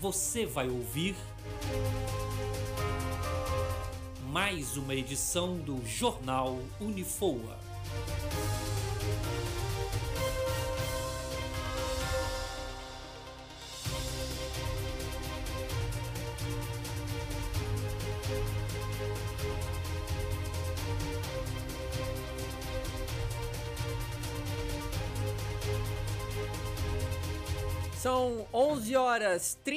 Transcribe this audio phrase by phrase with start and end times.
[0.00, 1.16] você vai ouvir
[4.30, 7.67] mais uma edição do Jornal Unifoa.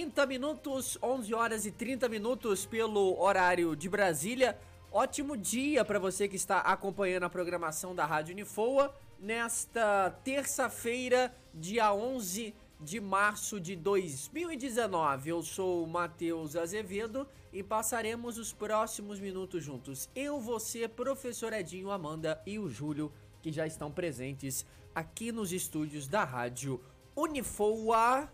[0.01, 4.57] 30 minutos, 11 horas e 30 minutos pelo horário de Brasília.
[4.91, 11.93] Ótimo dia para você que está acompanhando a programação da Rádio Unifoa nesta terça-feira, dia
[11.93, 15.29] 11 de março de 2019.
[15.29, 20.09] Eu sou o Matheus Azevedo e passaremos os próximos minutos juntos.
[20.15, 26.07] Eu, você, professor Edinho, Amanda e o Júlio, que já estão presentes aqui nos estúdios
[26.07, 26.81] da Rádio
[27.15, 28.27] Unifoa.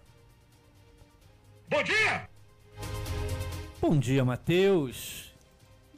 [1.70, 2.30] Bom dia!
[3.82, 5.34] Bom dia, Matheus.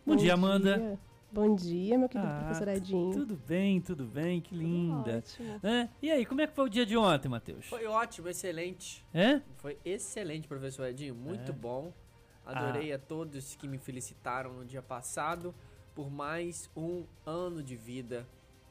[0.06, 1.00] Bom, dia, Amanda.
[1.32, 3.12] Bom dia, meu querido Ah, professor Edinho.
[3.14, 5.18] Tudo bem, tudo bem, que linda.
[5.20, 5.60] Ótimo.
[5.62, 5.90] Né?
[6.02, 7.68] E aí, como é que foi o dia de ontem, Matheus?
[7.68, 9.06] Foi ótimo, excelente.
[9.14, 9.42] É?
[9.58, 11.14] Foi excelente, professor Edinho.
[11.14, 11.54] Muito É.
[11.54, 11.94] bom.
[12.46, 15.54] Adorei a todos que me felicitaram no dia passado
[15.94, 18.26] por mais um ano de vida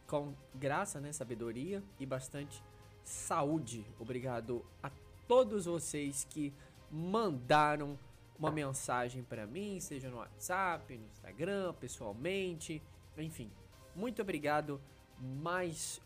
[0.08, 2.60] com graça, né, sabedoria e bastante
[3.04, 3.84] saúde.
[4.00, 4.90] Obrigado a
[5.28, 6.52] todos vocês que
[6.90, 7.98] mandaram
[8.38, 12.80] uma mensagem pra mim, seja no WhatsApp, no Instagram, pessoalmente,
[13.16, 13.50] enfim.
[13.96, 14.80] Muito obrigado
[15.20, 16.00] mais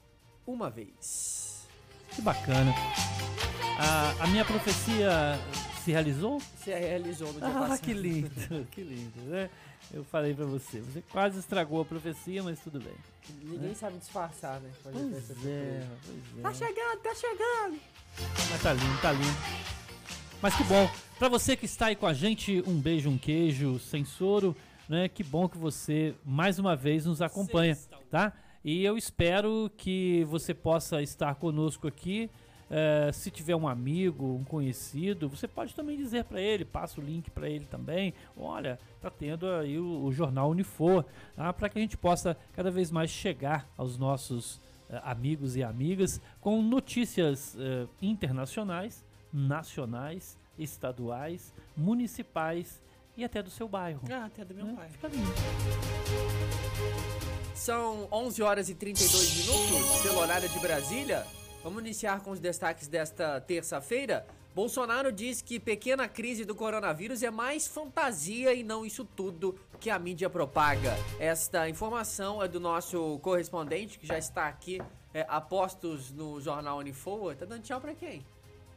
[0.46, 1.68] uma vez.
[2.10, 2.72] Que bacana.
[3.78, 5.10] A, a minha profecia
[5.84, 6.40] se realizou?
[6.62, 7.80] Se realizou no dia Ah, passado.
[7.80, 8.30] que lindo,
[8.70, 9.50] que lindo, né?
[9.92, 12.94] Eu falei pra você, você quase estragou a profecia, mas tudo bem.
[13.42, 14.70] Ninguém sabe disfarçar, né?
[14.82, 16.42] Pois é, pois é.
[16.42, 17.80] Tá chegando, tá chegando!
[18.50, 19.81] Mas tá lindo, tá lindo.
[20.42, 20.90] Mas que bom.
[21.18, 24.56] Pra você que está aí com a gente, um beijo, um queijo, sem soro,
[24.88, 25.08] né?
[25.08, 27.78] Que bom que você mais uma vez nos acompanha,
[28.10, 28.32] tá?
[28.64, 32.28] E eu espero que você possa estar conosco aqui.
[32.74, 37.04] eh, se tiver um amigo, um conhecido, você pode também dizer pra ele, passa o
[37.04, 38.14] link pra ele também.
[38.34, 41.04] Olha, tá tendo aí o, o jornal Unifor,
[41.36, 41.52] tá?
[41.52, 44.58] para que a gente possa cada vez mais chegar aos nossos
[44.88, 52.82] eh, amigos e amigas com notícias eh, internacionais, nacionais, estaduais, municipais
[53.16, 54.02] e até do seu bairro.
[54.10, 54.74] Ah, até do meu né?
[54.76, 54.88] pai.
[54.88, 55.32] Fica lindo.
[57.54, 61.26] São 11 horas e 32 minutos pelo horário de Brasília.
[61.62, 64.26] Vamos iniciar com os destaques desta terça-feira.
[64.54, 69.88] Bolsonaro diz que pequena crise do coronavírus é mais fantasia e não isso tudo que
[69.88, 70.94] a mídia propaga.
[71.18, 74.80] Esta informação é do nosso correspondente que já está aqui
[75.14, 77.34] é, a postos no jornal Unifoa.
[77.34, 78.24] Tá dando tchau pra quem?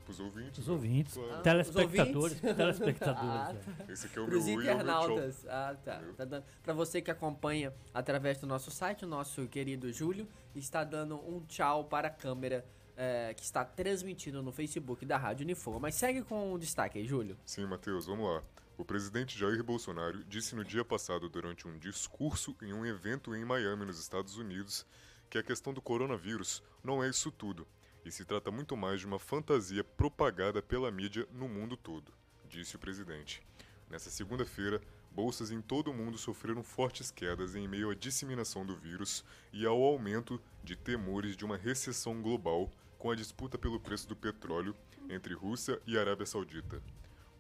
[0.08, 0.60] Os ouvintes.
[0.60, 0.74] Os né?
[0.74, 1.42] ouvintes, Claro.
[1.44, 2.58] telespectadores, os ouvintes?
[2.58, 3.26] telespectadores.
[3.26, 3.56] Ah,
[3.88, 3.92] é.
[3.92, 5.46] Esse aqui é o Para os meu oi, é meu internautas.
[5.48, 6.02] Ah, tá.
[6.16, 10.84] tá dando, pra você que acompanha através do nosso site, o nosso querido Júlio está
[10.84, 12.66] dando um tchau para a câmera
[12.98, 15.80] eh, que está transmitindo no Facebook da Rádio Unifoa.
[15.80, 17.38] Mas segue com o destaque aí, Júlio.
[17.46, 18.42] Sim, Matheus, vamos lá.
[18.78, 23.44] O presidente Jair Bolsonaro disse no dia passado, durante um discurso em um evento em
[23.46, 24.86] Miami, nos Estados Unidos,
[25.30, 27.66] que a questão do coronavírus não é isso tudo,
[28.06, 32.14] e se trata muito mais de uma fantasia propagada pela mídia no mundo todo,
[32.48, 33.42] disse o presidente.
[33.90, 34.80] Nessa segunda-feira,
[35.12, 39.66] bolsas em todo o mundo sofreram fortes quedas em meio à disseminação do vírus e
[39.66, 44.76] ao aumento de temores de uma recessão global com a disputa pelo preço do petróleo
[45.10, 46.82] entre Rússia e Arábia Saudita.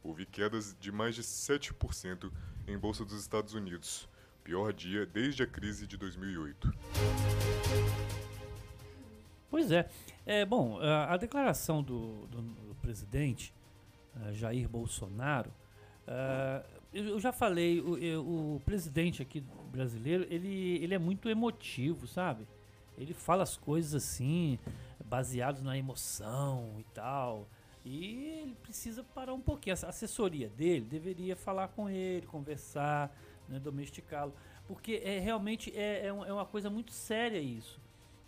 [0.03, 2.31] Houve quedas de mais de 7%
[2.67, 4.07] em bolsa dos Estados Unidos,
[4.43, 6.71] pior dia desde a crise de 2008.
[9.49, 9.89] Pois é.
[10.25, 13.53] É bom, a, declaração do, do- do presidente
[14.25, 15.51] eh, Jair Bolsonaro,
[16.07, 16.63] ah,
[16.93, 22.47] eu, já falei, o, o presidente aqui brasileiro, ele, ele é muito emotivo, sabe?
[22.97, 24.57] Ele fala as coisas assim,
[25.03, 27.47] baseados na emoção e tal.
[27.83, 29.75] E ele precisa parar um pouquinho.
[29.83, 33.13] A assessoria dele deveria falar com ele, conversar,
[33.49, 34.33] né, domesticá-lo.
[34.65, 37.79] Porque é, realmente é, é é uma coisa muito séria isso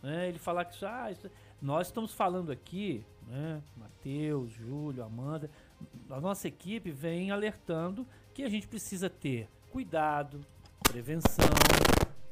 [0.03, 1.29] né, ele falar que isso, ah, isso-
[1.61, 5.49] nós estamos falando aqui, né, Matheus, Júlio, Amanda,
[6.09, 10.39] a nossa equipe vem alertando que a gente precisa ter cuidado,
[10.83, 11.45] prevenção,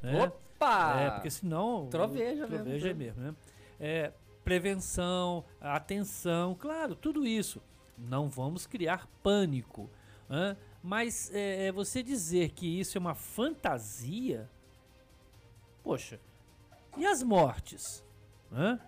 [0.01, 0.24] né?
[0.24, 1.00] Opa!
[1.00, 1.88] É, porque senão.
[1.89, 2.94] Troveja mesmo, Troveja né?
[2.94, 3.36] mesmo, né?
[3.80, 4.13] É,
[4.44, 7.62] prevenção, atenção, claro, tudo isso.
[7.98, 9.89] Não vamos criar pânico.
[10.30, 10.56] né?
[10.83, 14.50] Mas é, você dizer que isso é uma fantasia.
[15.83, 16.19] Poxa,
[16.98, 18.06] e as mortes
[18.51, 18.80] né?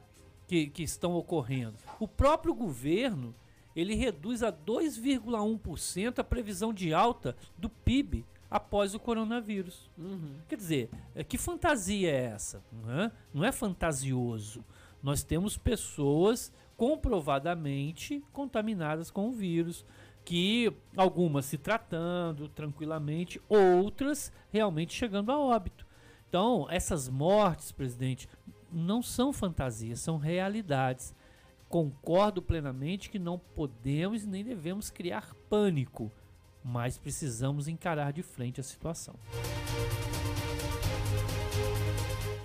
[0.47, 1.75] Que, que estão ocorrendo?
[1.99, 3.35] O próprio governo
[3.75, 9.89] ele reduz a 2,1% a previsão de alta do PIB após o coronavírus.
[9.97, 10.35] Uhum.
[10.47, 12.63] Quer dizer, é, que fantasia é essa?
[12.71, 14.63] Não é, não é fantasioso.
[15.03, 19.85] Nós temos pessoas comprovadamente contaminadas com o vírus,
[20.25, 25.85] que algumas se tratando tranquilamente, outras realmente chegando a óbito.
[26.27, 28.27] Então, essas mortes, presidente,
[28.71, 31.13] não são fantasias, são realidades.
[31.69, 36.11] Concordo plenamente que não podemos nem devemos criar pânico,
[36.63, 39.15] mas precisamos encarar de frente a situação.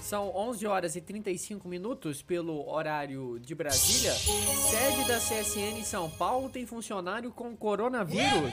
[0.00, 4.12] São 11 horas e 35 minutos pelo horário de Brasília.
[4.12, 8.52] Sede da CSN em São Paulo tem funcionário com coronavírus.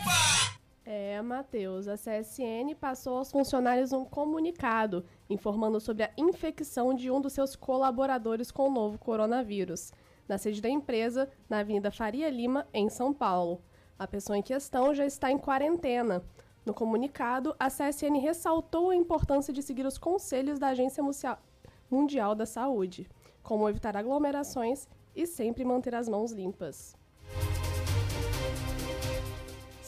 [0.92, 7.22] É, Matheus, a CSN passou aos funcionários um comunicado informando sobre a infecção de um
[7.22, 9.94] dos seus colaboradores com o novo coronavírus,
[10.28, 13.62] na sede da empresa, na Avenida Faria Lima, em São Paulo.
[14.00, 16.24] A pessoa em questão já está em quarentena.
[16.66, 21.04] No comunicado, a CSN ressaltou a importância de seguir os conselhos da Agência
[21.88, 23.08] Mundial da Saúde,
[23.44, 26.98] como evitar aglomerações e sempre manter as mãos limpas.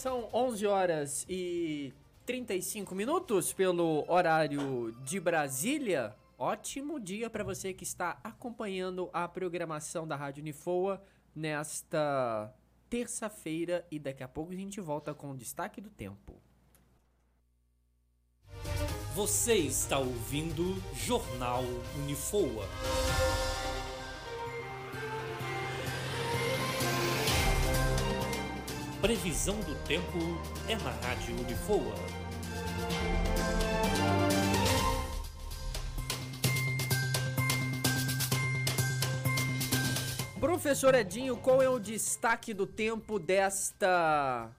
[0.01, 1.94] São 11 horas e
[2.25, 6.15] 35 minutos pelo horário de Brasília.
[6.39, 11.00] Ótimo dia para você que está acompanhando a programação da Rádio Unifoa
[11.36, 12.51] nesta
[12.89, 16.33] terça-feira e daqui a pouco a gente volta com o destaque do tempo.
[19.13, 21.62] Você está ouvindo Jornal
[22.00, 22.65] Unifoa.
[29.01, 30.19] Previsão do tempo
[30.68, 31.95] é na Rádio Unifoa.
[40.39, 44.51] Professor Edinho, qual é o destaque do tempo desta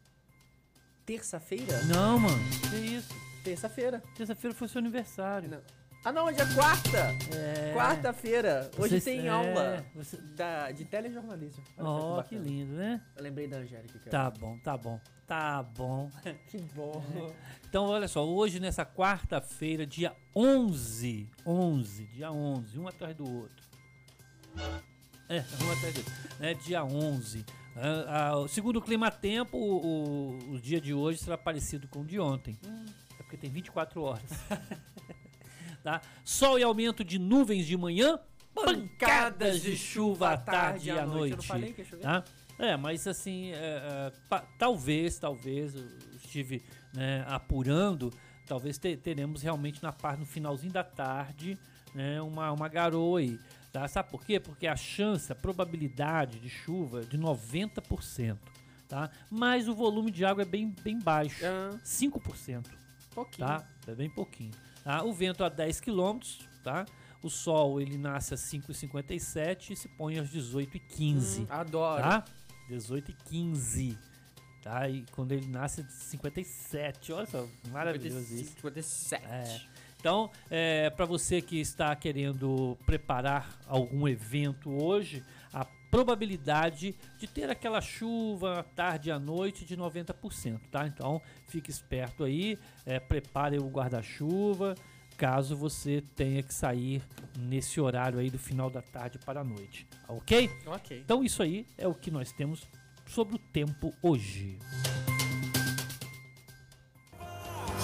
[1.07, 1.81] terça-feira?
[1.85, 2.39] Não, mano,
[2.69, 3.15] que isso?
[3.45, 4.03] Terça-feira.
[4.17, 5.51] Terça-feira foi seu aniversário.
[5.51, 5.82] Não.
[6.05, 7.15] Ah não, hoje é quarta!
[7.37, 7.73] É.
[7.75, 8.69] Quarta-feira.
[8.77, 11.63] Hoje Você- tem é, aula você- da, de telejornalismo.
[11.79, 12.43] Olha Ó, que bacana.
[12.51, 13.01] lindo, né?
[13.17, 13.99] Eu lembrei da Angélica.
[14.01, 16.11] que Tá bom, tá bom, tá bom.
[16.49, 17.03] Que bom.
[17.73, 23.65] Então, olha só, hoje nessa quarta-feira, dia 11, 11, dia 11, um atrás do outro.
[25.27, 26.13] É, um atrás do outro.
[26.39, 27.47] Né, dia 11.
[27.75, 32.05] Ah, ah, segundo o clima-tempo, o, o, o dia de hoje será parecido com o
[32.05, 32.59] de ontem.
[33.19, 34.23] É porque tem 24 horas.
[35.83, 36.01] tá?
[36.25, 38.19] Sol e aumento de nuvens de manhã,
[38.55, 41.47] pancadas de chuva à tarde e à Eu não noite.
[41.47, 42.03] falei que ia chover?
[42.03, 42.25] Tá?
[42.59, 45.85] É, mas assim, é, é, talvez, talvez, eu
[46.17, 46.63] estive
[46.95, 48.13] né, apurando,
[48.47, 51.59] talvez te- teremos realmente na parte, no finalzinho da tarde,
[51.95, 53.39] né, uma, uma garoa aí.
[53.73, 53.89] Tá?
[53.89, 54.39] Sabe por quê?
[54.39, 58.37] Porque a chance, a probabilidade de chuva é de 90%.
[58.87, 59.11] Tá?
[59.31, 62.67] Mas o volume de água é bem, bem baixo, Ah, 5%.
[63.15, 63.49] pouquinho.
[63.49, 63.67] Tá?
[63.87, 64.51] É bem pouquinho.
[64.85, 65.03] Tá?
[65.05, 66.19] O vento a 10 km,
[66.63, 66.85] tá?
[67.23, 72.03] O sol ele nasce às 5h57 e se põe às 18h15 Hum, adoro.
[72.03, 72.25] tá?
[72.69, 73.99] 18 e 15.
[74.63, 74.89] Tá?
[74.89, 77.13] E quando ele nasce é de 57.
[77.13, 78.55] Olha só, maravilhoso isso.
[78.55, 79.25] 57.
[79.27, 79.61] É.
[79.99, 85.23] Então, é, para você que está querendo preparar algum evento hoje,
[85.93, 90.87] probabilidade de ter aquela chuva à tarde e à noite de 90%, tá?
[90.87, 94.75] Então, fique esperto aí, é, prepare o guarda-chuva,
[95.19, 97.03] caso você tenha que sair
[97.39, 100.51] nesse horário aí do final da tarde para a noite, ok?
[100.65, 100.99] Ok.
[101.05, 102.67] Então isso aí é o que nós temos
[103.07, 104.59] sobre o tempo hoje.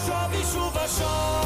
[0.06, 1.37] Chove, chuva, chove.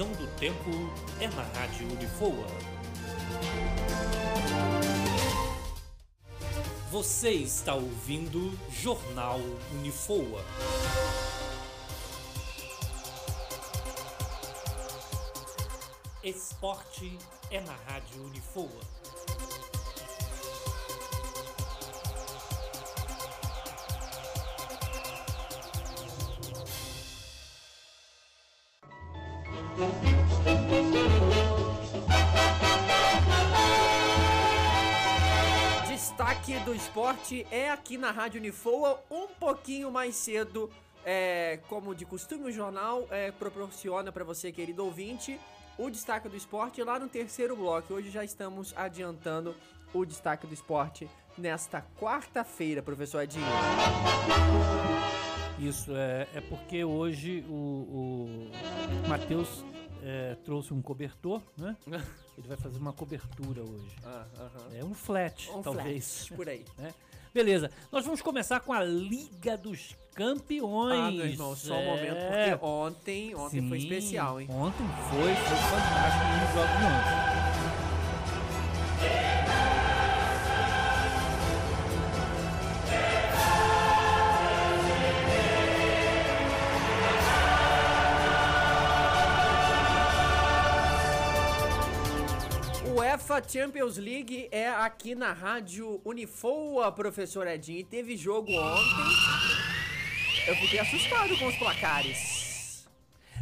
[0.00, 0.70] Previsão do tempo
[1.20, 2.46] é na Rádio Unifoa.
[6.90, 9.38] Você está ouvindo Jornal
[9.72, 10.42] Unifoa.
[16.24, 17.18] Esporte
[17.50, 18.99] é na Rádio Unifoa.
[36.90, 40.68] Esporte é aqui na Rádio Unifoa, um pouquinho mais cedo.
[41.04, 45.38] É, como de costume, o jornal é, proporciona para você, querido ouvinte,
[45.78, 47.94] o destaque do esporte lá no terceiro bloco.
[47.94, 49.54] Hoje já estamos adiantando
[49.94, 53.46] o destaque do esporte nesta quarta-feira, professor Edinho?
[55.60, 58.50] Isso, é, é porque hoje o,
[59.04, 59.64] o Matheus
[60.02, 61.76] é, trouxe um cobertor, né?
[62.40, 63.94] Ele vai fazer uma cobertura hoje.
[64.02, 64.78] Ah, aham.
[64.78, 66.26] É um flat, Um talvez.
[66.26, 66.64] flash, por aí.
[66.78, 66.94] né?
[67.34, 70.98] Beleza, nós vamos começar com a Liga dos Campeões.
[70.98, 74.48] Ah, meu irmão, só um momento, É, porque ontem, ontem foi especial, hein?
[74.50, 77.20] Ontem foi, foi fantástico nos jogos de ontem.
[93.30, 97.78] UEFA Champions League é aqui na rádio Unifoa, professor Edinho.
[97.78, 99.04] E teve jogo ontem.
[100.48, 102.88] Eu fiquei assustado com os placares.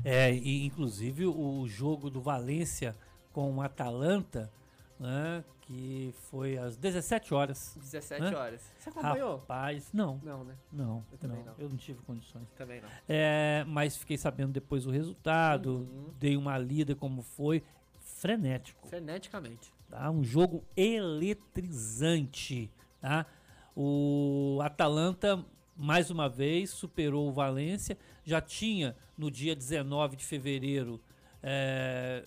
[0.04, 2.94] É, e inclusive o jogo do Valência
[3.32, 4.52] com o Atalanta,
[5.00, 7.74] né, que foi às 17 horas.
[7.80, 8.38] 17 Hã?
[8.38, 8.60] horas.
[8.78, 9.36] Você acompanhou?
[9.38, 10.54] Rapaz, não, Não, né?
[10.70, 11.54] não, Eu também não, não.
[11.58, 12.46] eu não tive condições.
[12.58, 12.88] Também não.
[13.08, 16.12] É, mas fiquei sabendo depois o resultado, Uhum.
[16.18, 17.62] dei uma lida como foi,
[18.00, 18.86] frenético.
[18.86, 19.77] Freneticamente.
[19.90, 20.10] Tá?
[20.10, 23.26] Um jogo eletrizante, tá?
[23.74, 25.44] O Atalanta
[25.76, 31.00] mais uma vez superou o Valência, já tinha no dia 19 de fevereiro
[31.40, 32.24] é,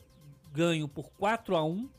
[0.53, 1.89] ganho por 4 a 1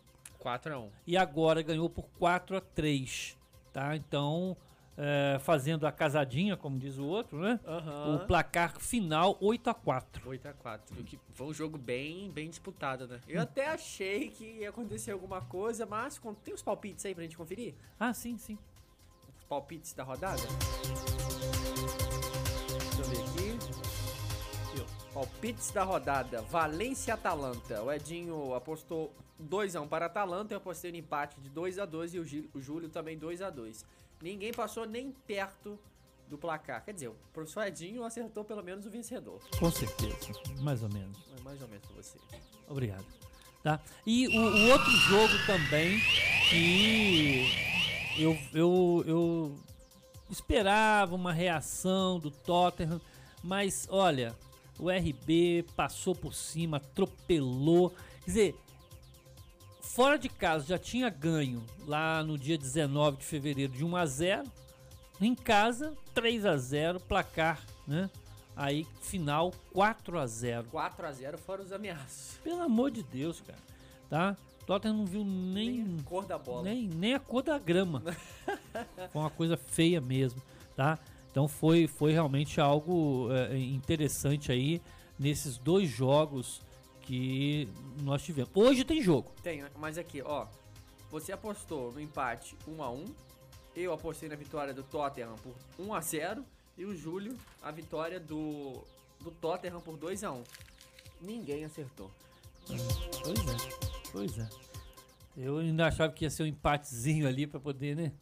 [0.43, 0.89] 4x1.
[1.07, 3.37] e agora ganhou por 4 a 3
[3.73, 3.97] tá?
[3.97, 4.57] Então,
[4.97, 7.59] é, fazendo a casadinha, como diz o outro, né?
[7.67, 8.17] Aham.
[8.17, 11.05] O placar final 8 a 4 8x4.
[11.05, 13.21] Que foi um jogo bem, bem disputado, né?
[13.27, 17.37] Eu até achei que ia acontecer alguma coisa, mas tem os palpites aí pra gente
[17.37, 17.75] conferir?
[17.99, 18.59] Ah, sim, sim.
[19.39, 20.43] Os palpites da rodada?
[22.79, 23.93] Deixa eu ver aqui.
[25.13, 26.41] Palpites da rodada.
[26.43, 27.83] Valência e Atalanta.
[27.83, 30.55] O Edinho apostou 2x1 para a Atalanta.
[30.55, 33.85] Eu apostei no empate de 2x2 e o Júlio também 2x2.
[34.23, 35.77] Ninguém passou nem perto
[36.29, 36.85] do placar.
[36.85, 39.41] Quer dizer, o professor Edinho acertou pelo menos o vencedor.
[39.59, 41.19] Com certeza, mais ou menos.
[41.37, 42.19] É mais ou menos você.
[42.69, 43.05] Obrigado.
[43.65, 43.81] Tá?
[44.07, 45.99] E o, o outro jogo também
[46.49, 47.47] que
[48.19, 49.59] eu, eu, eu
[50.31, 53.01] esperava uma reação do Tottenham,
[53.43, 54.37] mas olha,
[54.79, 57.91] o RB passou por cima, atropelou.
[58.25, 58.57] Quer dizer,
[59.93, 64.07] fora de casa já tinha ganho lá no dia 19 de fevereiro de 1 a
[64.07, 64.43] 0
[65.21, 68.11] em casa 3 a 0 placar, né?
[68.57, 72.39] Aí final 4 a 0 4x0 fora os ameaços.
[72.43, 73.59] pelo amor de Deus, cara.
[74.09, 74.37] Tá?
[74.67, 76.63] Tottenham não viu Nem nem, a cor da bola.
[76.63, 78.03] nem, nem a cor da grama.
[79.13, 80.41] foi uma coisa feia mesmo,
[80.75, 80.99] tá?
[81.31, 84.81] Então foi, foi realmente algo é, interessante aí
[85.19, 86.63] nesses dois jogos
[87.03, 87.69] que
[88.03, 88.51] nós tivemos.
[88.55, 89.33] Hoje tem jogo.
[89.43, 90.47] Tem, mas aqui, ó.
[91.11, 93.11] Você apostou no empate 1x1.
[93.77, 96.43] Eu apostei na vitória do Tottenham por 1x0.
[96.79, 98.83] E o Júlio, a vitória do,
[99.21, 100.43] do Tottenham por 2x1.
[101.21, 102.11] Ninguém acertou.
[102.67, 104.49] Pois é, pois é.
[105.37, 108.13] Eu ainda achava que ia ser um empatezinho ali pra poder, né?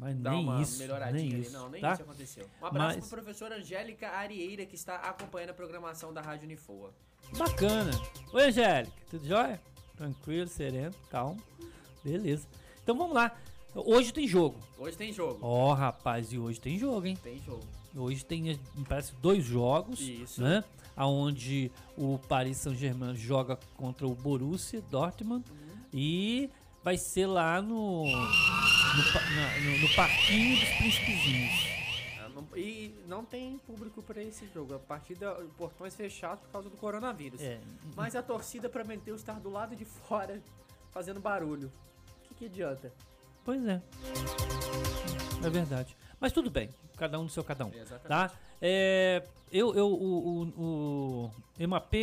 [0.00, 1.42] Mas Dá nem uma isso, melhoradinha nem ali.
[1.42, 1.92] isso, Não, nem tá?
[1.92, 2.46] isso aconteceu.
[2.62, 6.90] Um abraço Mas- pro professora Angélica Arieira, que está acompanhando a programação da Rádio Unifoa.
[7.36, 7.90] Bacana.
[8.32, 9.60] Oi, Angélica, tudo jóia?
[9.96, 11.38] Tranquilo, sereno, calmo.
[12.02, 12.46] Beleza.
[12.82, 13.36] Então vamos lá.
[13.74, 14.58] Hoje tem jogo.
[14.78, 15.38] Hoje tem jogo.
[15.42, 17.16] Ó, rapaz, e hoje tem jogo, hein?
[17.22, 17.62] Tem jogo.
[17.94, 20.40] Hoje tem, me parece, dois jogos, Isso.
[20.40, 20.64] né?
[20.96, 25.56] Aonde o Paris Saint-Germain joga contra o Borussia Dortmund Uhum.
[25.92, 26.48] e
[26.82, 28.04] vai ser lá no
[29.00, 31.80] no, no- no parquinho dos príncipezinhos.
[32.34, 34.74] Não- E não tem público para esse jogo.
[34.74, 37.40] A partida, portões fechados por causa do coronavírus.
[37.40, 37.58] É,
[37.96, 40.40] Mas a torcida prometeu estar do lado de fora
[40.92, 41.70] fazendo barulho.
[42.20, 42.92] O que, que adianta?
[43.44, 43.80] pois é.
[45.44, 45.96] É verdade.
[46.20, 48.08] Mas tudo bem, cada um do seu cada um, Exatamente.
[48.08, 48.30] tá?
[48.60, 51.24] É, eu, eu, o, o,
[51.58, 51.94] o MAP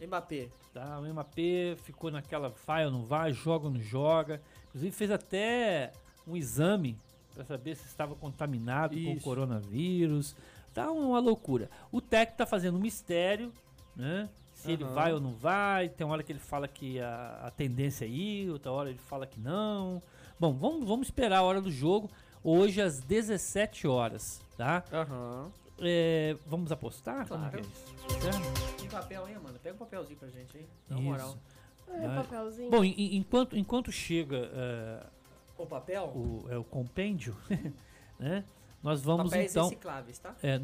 [0.00, 0.48] Mbappé.
[0.72, 1.36] Tá, o MAP
[1.82, 4.40] ficou naquela vai ou não vai, joga ou não joga.
[4.68, 5.92] Inclusive fez até
[6.26, 6.98] um exame
[7.34, 9.24] para saber se estava contaminado com o Isso.
[9.24, 10.34] coronavírus.
[10.74, 11.70] Tá uma loucura.
[11.90, 13.52] O técnico tá fazendo um mistério,
[13.94, 14.28] né?
[14.54, 14.92] Se ele Aham.
[14.94, 15.88] vai ou não vai.
[15.88, 19.26] Tem hora que ele fala que a, a tendência é ir, outra hora ele fala
[19.26, 20.02] que não.
[20.40, 22.10] Bom, vamos, vamos esperar a hora do jogo.
[22.42, 24.84] Hoje às 17 horas, tá?
[24.92, 25.50] Aham.
[25.78, 27.26] É, vamos apostar?
[27.28, 27.58] Como Claro.
[27.58, 28.20] que é isso?
[28.22, 28.76] Certo?
[28.78, 29.58] Tem papel aí, Amanda?
[29.62, 30.66] Pega um papelzinho pra gente aí.
[30.88, 31.04] Na Isso.
[31.04, 31.36] moral.
[31.88, 32.70] É, papelzinho.
[32.70, 35.06] Bom, en- en- enquanto, enquanto chega é,
[35.58, 36.04] O papel?
[36.14, 37.36] o, é, o compêndio,
[38.18, 38.44] né?
[38.82, 40.36] Nós vamos Papéis então, recicláveis, tá?
[40.42, 40.60] é,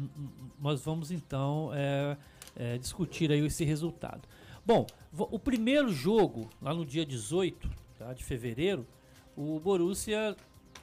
[0.59, 2.17] nós vamos então é,
[2.55, 4.21] é, discutir aí esse resultado.
[4.65, 7.69] Bom, o primeiro jogo lá no dia 18
[7.99, 8.87] tá, de fevereiro,
[9.35, 10.37] o Borussia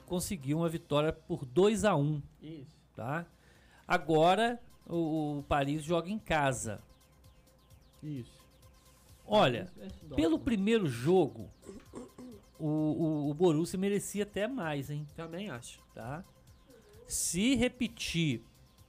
[0.05, 2.77] conseguiu uma vitória por 2 a 1 Isso.
[2.95, 3.25] tá?
[3.87, 6.79] Agora o, o Paris joga em casa.
[8.03, 8.41] Isso.
[9.25, 9.67] Olha,
[10.15, 11.49] pelo primeiro jogo,
[12.61, 15.05] o, o, o Borussia merecia até mais, hein?
[15.15, 15.79] Também acho.
[15.93, 16.23] Tá?
[17.07, 18.41] Se repetir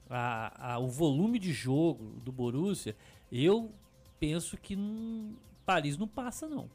[0.09, 2.95] a, a- o volume de jogo do Borussia,
[3.31, 3.71] eu
[4.19, 5.33] penso que não-
[5.65, 6.69] Paris não passa não,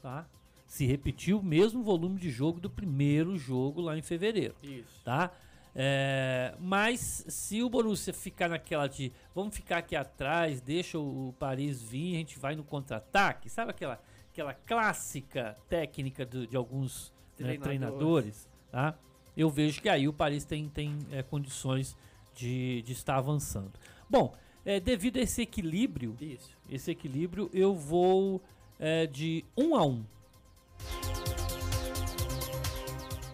[0.00, 0.26] tá?
[0.66, 5.02] Se repetir o mesmo volume de jogo do primeiro jogo lá em fevereiro Isso.
[5.04, 5.30] tá?
[5.74, 11.32] É, mas se o Borussia ficar naquela de vamos ficar aqui atrás, deixa o, o
[11.34, 14.00] Paris vir, a gente vai no contra-ataque, sabe aquela,
[14.32, 17.62] aquela clássica técnica do- de alguns né, Treinadores.
[17.62, 18.98] treinadores, tá?
[19.36, 21.96] Eu vejo que aí o Paris tem, tem é, condições
[22.34, 23.72] de, de estar avançando.
[24.08, 24.34] Bom,
[24.64, 26.56] é, devido a esse equilíbrio, Isso.
[26.70, 28.40] esse equilíbrio, eu vou
[28.78, 30.04] é, de 1 a 1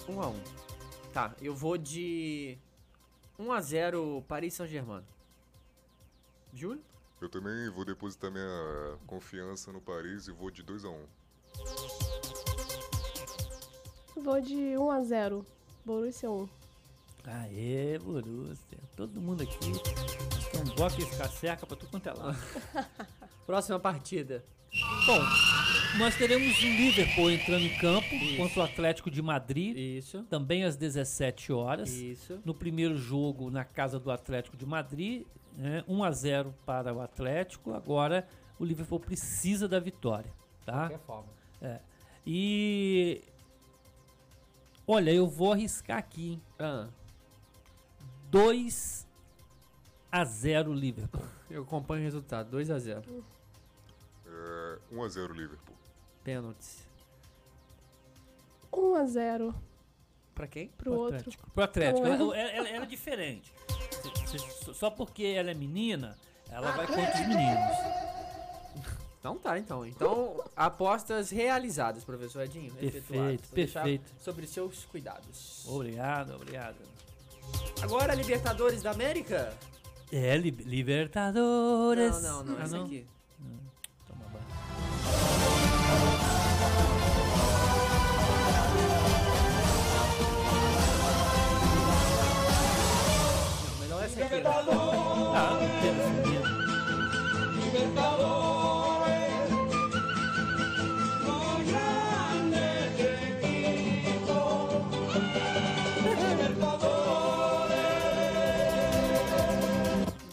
[0.09, 0.35] 1 a 1
[1.13, 2.57] Tá, eu vou de
[3.39, 5.03] 1 a 0 Paris Saint-Germain.
[6.55, 6.83] Júlio?
[7.21, 11.07] Eu também vou depositar minha confiança no Paris e vou de 2 a 1
[14.23, 15.47] Vou de 1 a 0
[15.85, 16.49] Borussia 1.
[17.25, 18.79] Aê, Borussia.
[18.97, 19.59] Todo mundo aqui.
[20.53, 22.39] Tem um bloco ficar cerca pra tudo quanto é lado.
[23.47, 24.45] Próxima partida.
[25.07, 25.19] Bom,
[25.99, 30.23] nós teremos o Liverpool entrando em campo contra o Atlético de Madrid, Isso.
[30.25, 31.91] também às 17 horas.
[31.91, 32.39] Isso.
[32.45, 35.25] No primeiro jogo na casa do Atlético de Madrid,
[35.59, 37.75] né, 1 a 0 para o Atlético.
[37.75, 38.27] Agora
[38.59, 40.33] o Liverpool precisa da vitória,
[40.65, 40.89] tá?
[41.01, 41.29] forma.
[42.27, 43.23] E
[44.87, 46.43] olha, eu vou arriscar aqui, hein?
[46.59, 46.89] Ah,
[48.31, 49.07] 2
[50.13, 51.23] a 0 Liverpool.
[51.51, 52.51] eu acompanho o resultado.
[52.51, 53.25] 2 a 0
[54.27, 55.75] É, 1 a 0 Liverpool.
[56.23, 56.87] Pênaltis.
[58.73, 59.55] 1 a 0
[60.35, 60.69] Pra quem?
[60.69, 61.17] pro Pro outro.
[61.17, 61.51] Atlético.
[61.51, 62.07] Pro Atlético.
[62.07, 63.53] Ela- ela- ela é diferente.
[64.75, 66.17] Só porque ela é menina,
[66.51, 67.77] ela vai contra os meninos.
[69.19, 69.85] Então tá, então.
[69.85, 72.73] Então, apostas realizadas, professor Edinho.
[72.73, 74.11] Perfeito, perfeito.
[74.21, 75.67] Sobre seus cuidados.
[75.67, 76.77] Obrigado, obrigado.
[77.83, 79.53] Agora, Libertadores da América?
[80.13, 82.23] É, li Libertadores.
[82.23, 82.65] Não, não, não.
[82.65, 82.85] Ah, não?
[82.85, 83.07] aqui.
[94.19, 94.43] Né?
[95.35, 96.49] Ah, esse medo.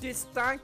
[0.02, 0.64] Destaque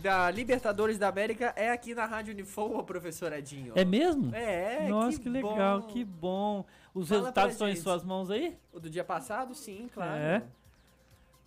[0.00, 3.72] da Libertadores da América é aqui na Rádio Unifoa, professor Edinho.
[3.74, 4.34] É mesmo?
[4.34, 5.86] É, Nossa, que, legal, bom.
[5.88, 6.64] que bom.
[6.94, 8.56] Os Fala resultados estão em suas mãos aí?
[8.72, 10.20] O do dia passado, sim, claro.
[10.20, 10.42] É.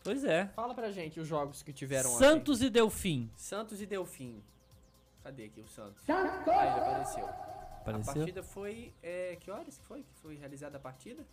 [0.03, 0.47] Pois é.
[0.55, 3.23] Fala pra gente os jogos que tiveram Santos e Delfim.
[3.25, 3.31] ontem.
[3.35, 4.41] Santos e Delfim.
[5.23, 6.03] Cadê aqui o Santos?
[6.09, 7.25] Ah, ele apareceu.
[7.25, 8.13] A Apareceu?
[8.13, 8.93] partida foi.
[9.03, 11.23] é, que horas que foi que foi realizada a partida?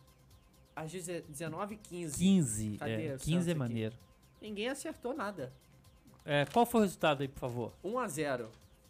[0.77, 2.19] Às 19h15.
[2.19, 2.77] 15.
[2.79, 3.55] Cadê É, o 15 é Santos aqui?
[3.59, 3.97] maneiro.
[4.41, 5.53] Ninguém acertou nada.
[6.25, 7.73] É, qual foi o resultado aí, por favor?
[7.83, 8.49] 1x0.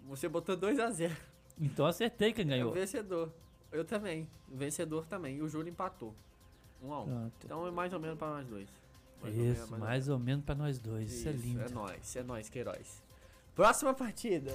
[0.08, 1.16] Você botou 2x0.
[1.60, 2.72] Então acertei quem É o ganhou.
[2.72, 3.32] vencedor.
[3.72, 4.28] Eu também.
[4.50, 5.36] O vencedor também.
[5.36, 6.14] E o Júlio empatou.
[6.84, 7.04] 1x1.
[7.04, 7.32] Pronto.
[7.44, 8.68] Então é mais ou menos pra nós dois.
[9.22, 11.12] Mais ou menos, Isso, ou mais ou menos pra nós dois.
[11.12, 11.60] Isso, é lindo.
[11.62, 13.02] É nóis, é nóis, Queiroz.
[13.54, 14.52] Próxima partida.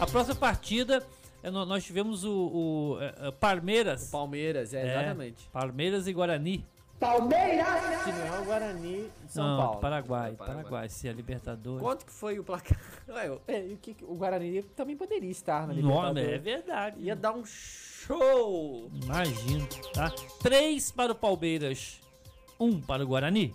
[0.00, 1.06] A próxima partida,
[1.42, 4.10] é, nó- nós tivemos o, o, é, é, Palmeiras.
[4.10, 4.90] Palmeiras, é, É.
[4.92, 5.48] exatamente.
[5.52, 6.66] Palmeiras e Guarani.
[6.98, 9.80] Que não é o Guarani de São Não, Paulo.
[9.80, 10.88] Paraguai, É, Paraguai.
[10.88, 11.82] Se é Libertadores.
[11.82, 12.78] Quanto que foi o placar?
[13.08, 16.42] Ué, o- é, e o, que o Guarani também poderia estar na Nome, é Libertadores.
[16.42, 17.00] verdade.
[17.00, 18.88] Ia dar um show.
[19.02, 20.12] Imagino, tá?
[20.40, 22.00] Três para o Palmeiras,
[22.62, 23.54] um para o Guarani.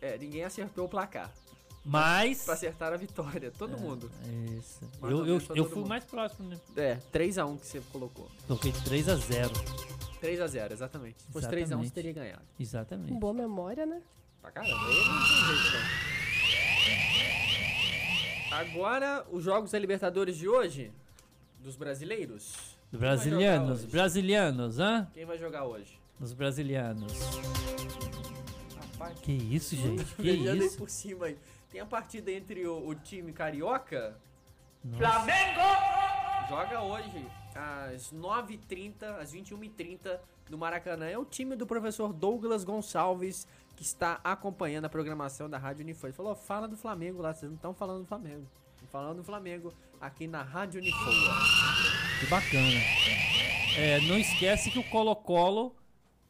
[0.00, 1.30] É, ninguém acertou o placar.
[1.84, 2.44] Mas.
[2.44, 3.50] Pra acertar a vitória.
[3.56, 4.10] Todo mundo.
[4.58, 4.80] Isso.
[5.00, 5.88] Mais ou Eu, eu, eu fui mundo.
[5.88, 6.58] mais próximo, né?
[6.76, 8.28] É, 3x1 que você colocou.
[8.46, 9.50] Toquei 3 a 0
[10.20, 11.22] 3x0, exatamente.
[11.22, 12.42] Se fosse 3x1, você teria ganhado.
[12.58, 13.12] Exatamente.
[13.18, 14.02] Boa memória, né?
[14.42, 15.72] Pra caramba, aí não tem jeito,
[18.50, 18.58] não.
[18.58, 20.90] Agora, os jogos da Libertadores de hoje,
[21.60, 22.76] dos brasileiros.
[22.90, 25.06] Brasilianos, brasilianos, hã?
[25.14, 25.98] Quem vai jogar hoje?
[26.20, 27.12] Os brasilianos.
[29.22, 30.04] Que isso, gente?
[30.16, 30.78] Que aí isso?
[30.78, 31.38] por cima aí.
[31.70, 34.16] Tem a partida entre o, o time carioca.
[34.84, 35.26] Nossa.
[36.48, 40.18] Joga hoje às 9h30, às 21h30
[40.48, 41.06] no Maracanã.
[41.06, 46.08] É o time do professor Douglas Gonçalves que está acompanhando a programação da Rádio Unifoa.
[46.08, 48.46] Ele falou: fala do Flamengo lá, vocês não estão falando do Flamengo.
[48.74, 51.34] Estão falando do Flamengo aqui na Rádio Unifoa.
[52.20, 52.80] Que bacana.
[53.76, 55.74] É, não esquece que o Colo-Colo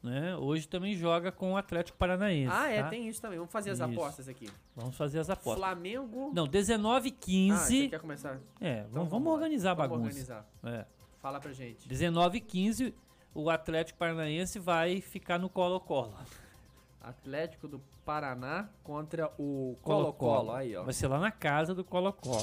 [0.09, 2.53] né, hoje também joga com o Atlético Paranaense.
[2.55, 2.89] Ah, é, tá?
[2.89, 3.39] tem isso também.
[3.39, 3.91] Vamos fazer as Isso.
[3.91, 4.49] apostas aqui.
[4.75, 5.63] Vamos fazer as apostas.
[5.63, 6.31] Flamengo.
[6.35, 7.89] Não, 19 Ah, você 15.
[7.89, 8.39] quer começar?
[8.61, 10.09] é, Então vamos, vamos organizar a Vamos bagunça.
[10.09, 10.47] organizar.
[10.65, 10.85] É.
[11.21, 11.89] Fala pra gente.
[11.89, 12.95] 19 15,
[13.35, 16.15] o Atlético Paranaense vai ficar no Colo-Colo.
[17.01, 20.53] Atlético do Paraná contra o Colo-Colo.
[20.53, 20.85] Aí, ó.
[20.85, 22.43] Vai ser lá na casa do Colo-Colo.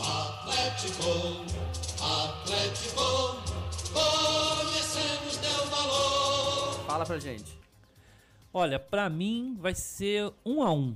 [6.95, 7.59] Fala pra gente.
[8.53, 10.95] Olha, pra mim vai ser 1 a 1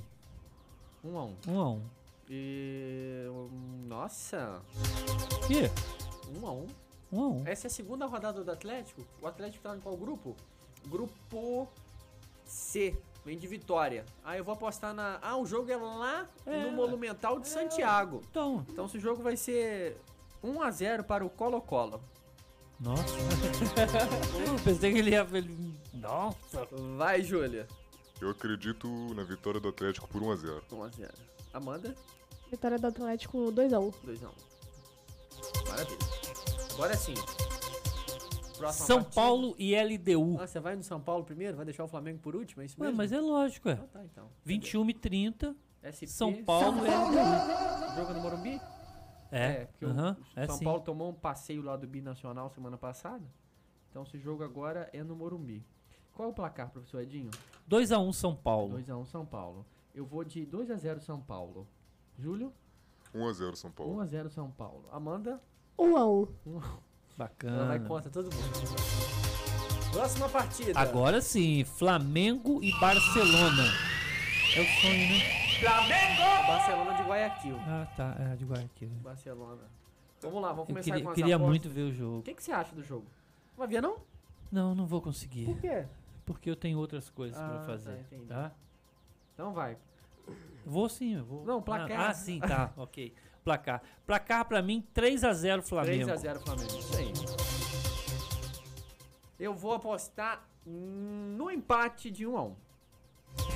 [1.03, 1.35] Um a um.
[1.45, 1.81] 1 a 1
[2.29, 3.25] E...
[3.29, 4.61] hum, Nossa.
[5.45, 5.69] Que?
[6.39, 6.67] Um a um.
[7.11, 9.05] 1 a 1 Essa é a segunda rodada do Atlético.
[9.21, 10.37] O Atlético tá em qual grupo?
[10.87, 11.67] Grupo
[12.45, 12.95] C.
[13.25, 14.05] Vem de Vitória.
[14.23, 15.19] Ah, eu vou apostar na...
[15.21, 16.63] Ah, o jogo é lá É.
[16.63, 18.21] no Monumental de Santiago.
[18.31, 19.97] Então, Então esse jogo vai ser
[20.41, 21.99] 1 a 0 para o Colo-Colo.
[22.79, 23.03] nossa.
[24.63, 25.27] Pensei que ele ia.
[25.33, 25.68] Ele...
[26.01, 26.67] Nossa.
[26.97, 27.67] Vai, Júlia.
[28.21, 31.13] Eu acredito na vitória do Atlético por 1 a 0 1 a 0
[31.53, 31.95] Amanda,
[32.51, 33.93] Vitória do Atlético 2x1.
[34.03, 34.33] 2 a 1
[35.69, 35.97] Maravilha.
[36.73, 37.13] Agora sim.
[38.57, 39.15] Próxima São partida.
[39.21, 40.37] Paulo e LDU.
[40.39, 41.55] Ah, você vai no São Paulo primeiro?
[41.55, 42.61] Vai deixar o Flamengo por último?
[42.61, 42.97] É isso Ué, mesmo?
[42.97, 43.73] mas é lógico, é.
[43.73, 44.29] Ah, tá, então.
[44.43, 47.95] 21 e 30, SP, São Paulo e LDU.
[47.95, 48.61] Jogo no Morumbi?
[49.31, 50.65] É, porque o- aham, o é São sim.
[50.65, 53.23] Paulo tomou um passeio lá do Binacional semana passada.
[53.89, 55.63] Então esse jogo agora é no Morumbi.
[56.19, 57.31] Qual é o placar, professor Edinho?
[57.71, 58.77] 2x1 São Paulo.
[58.77, 59.65] 2x1 São Paulo.
[59.95, 61.65] Eu vou de 2x0 São Paulo.
[62.17, 62.51] Júlio?
[63.15, 63.95] 1 a 0 São Paulo.
[64.03, 64.83] 1x0 São Paulo.
[64.91, 65.41] Amanda?
[65.77, 66.27] 1x1.
[66.45, 66.63] Ela
[67.17, 67.65] Bacana.
[67.67, 69.93] vai contra todo mundo.
[69.93, 70.77] Próxima partida.
[70.77, 73.63] Agora sim, Flamengo e Barcelona.
[74.57, 76.45] É o sonho, né?
[76.47, 77.55] Barcelona de Guayaquil.
[77.59, 78.15] Ah, tá.
[78.19, 78.89] É de Guayaquil.
[79.01, 79.61] Barcelona.
[80.21, 81.49] Vamos lá, vamos Eu começar queria, com as queria apostas.
[81.49, 82.21] muito ver o O jogo.
[82.23, 83.05] que, que você acha do jogo?
[83.57, 83.99] Vai ver não?
[84.51, 85.45] Não, não vou conseguir.
[85.45, 85.85] Por quê?
[86.29, 87.99] Porque eu tenho outras coisas Ah, pra tá, fazer.
[88.01, 88.27] entendi.
[88.27, 88.51] Tá?
[89.33, 89.75] Então vai.
[90.63, 91.43] Vou sim, eu vou.
[91.43, 91.99] Não, placar.
[91.99, 92.71] Ah, ah, sim, tá.
[92.77, 93.11] ok.
[93.43, 93.81] Placar.
[94.05, 96.07] Placar pra mim, 3x0 Flamengo.
[96.11, 96.77] 3x0 Flamengo.
[96.77, 97.11] Isso aí.
[99.39, 102.53] Eu vou apostar no empate de 1x1.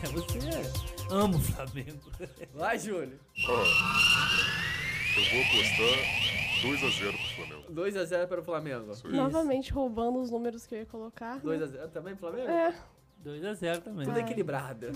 [0.03, 1.99] É, Você ama o Flamengo.
[2.55, 3.19] Vai, Júlio.
[3.47, 6.32] Ó, eu vou apostar
[6.63, 7.73] 2 a 0 pro Flamengo.
[7.73, 8.91] 2x0 para o Flamengo.
[8.91, 9.07] Isso.
[9.09, 11.35] Novamente roubando os números que eu ia colocar.
[11.35, 11.41] né?
[11.43, 12.49] 2x0 também, Flamengo?
[12.49, 12.73] É,
[13.23, 14.05] 2x0 também.
[14.05, 14.87] Tudo equilibrado.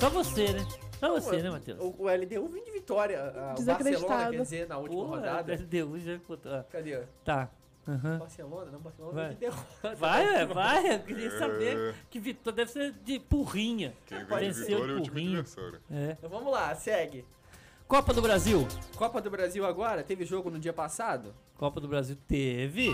[0.00, 0.66] Só você, né?
[0.98, 1.78] Só você, né, Matheus?
[1.80, 3.20] O, o LDU vem de vitória.
[3.22, 3.62] a- O.
[3.64, 5.54] Barcelona, quer dizer, na última Porra, rodada.
[5.54, 6.52] LDU já botou.
[6.52, 7.00] ah, Cadê?
[7.24, 7.50] Tá.
[7.86, 8.18] Aham.
[8.18, 8.70] Barcelona?
[8.70, 9.34] Não, Barcelona Vai.
[9.34, 9.94] derrota.
[9.96, 10.94] Vai, é, vai.
[10.94, 11.30] Eu queria É.
[11.38, 13.92] saber que vitória deve ser de porrinha.
[14.06, 15.80] Quem vem de vitória é o time adversário.
[15.90, 16.12] É.
[16.16, 17.24] Então vamos lá, segue.
[17.92, 18.66] Copa do Brasil.
[18.96, 21.34] Copa do Brasil agora, teve jogo no dia passado?
[21.58, 22.88] Copa do Brasil teve.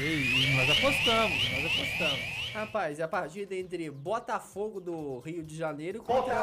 [0.00, 2.50] E, nós apostamos, nós apostamos.
[2.54, 6.34] Rapaz, a partida entre Botafogo do Rio de Janeiro contra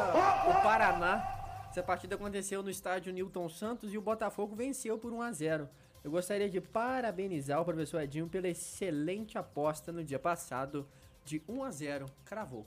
[0.48, 1.66] o Paraná.
[1.68, 5.68] Essa partida aconteceu no estádio Newton Santos e o Botafogo venceu por 1 a 0.
[6.04, 10.86] Eu gostaria de parabenizar o professor Edinho pela excelente aposta no dia passado
[11.24, 12.06] de 1 a 0.
[12.24, 12.64] Cravou.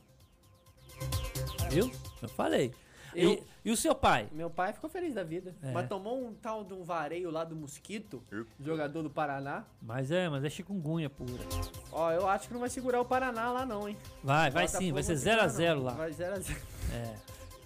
[1.70, 1.90] Viu?
[2.22, 2.74] Eu falei.
[3.16, 4.28] Eu- E, e o seu pai?
[4.32, 5.56] Meu pai ficou feliz da vida.
[5.62, 5.72] É.
[5.72, 9.64] Mas tomou um tal de um vareio lá do Mosquito, Eu- jogador do Paraná.
[9.82, 11.32] Mas é, mas é chikungunya pura.
[11.92, 13.98] Ó, eu acho que não vai segurar o Paraná lá não, hein?
[14.24, 15.84] Vai, vai Botafogo sim, vai ser não segura, 0x0 não.
[15.84, 15.92] lá.
[15.94, 16.56] Vai 0x0.
[16.94, 17.16] É.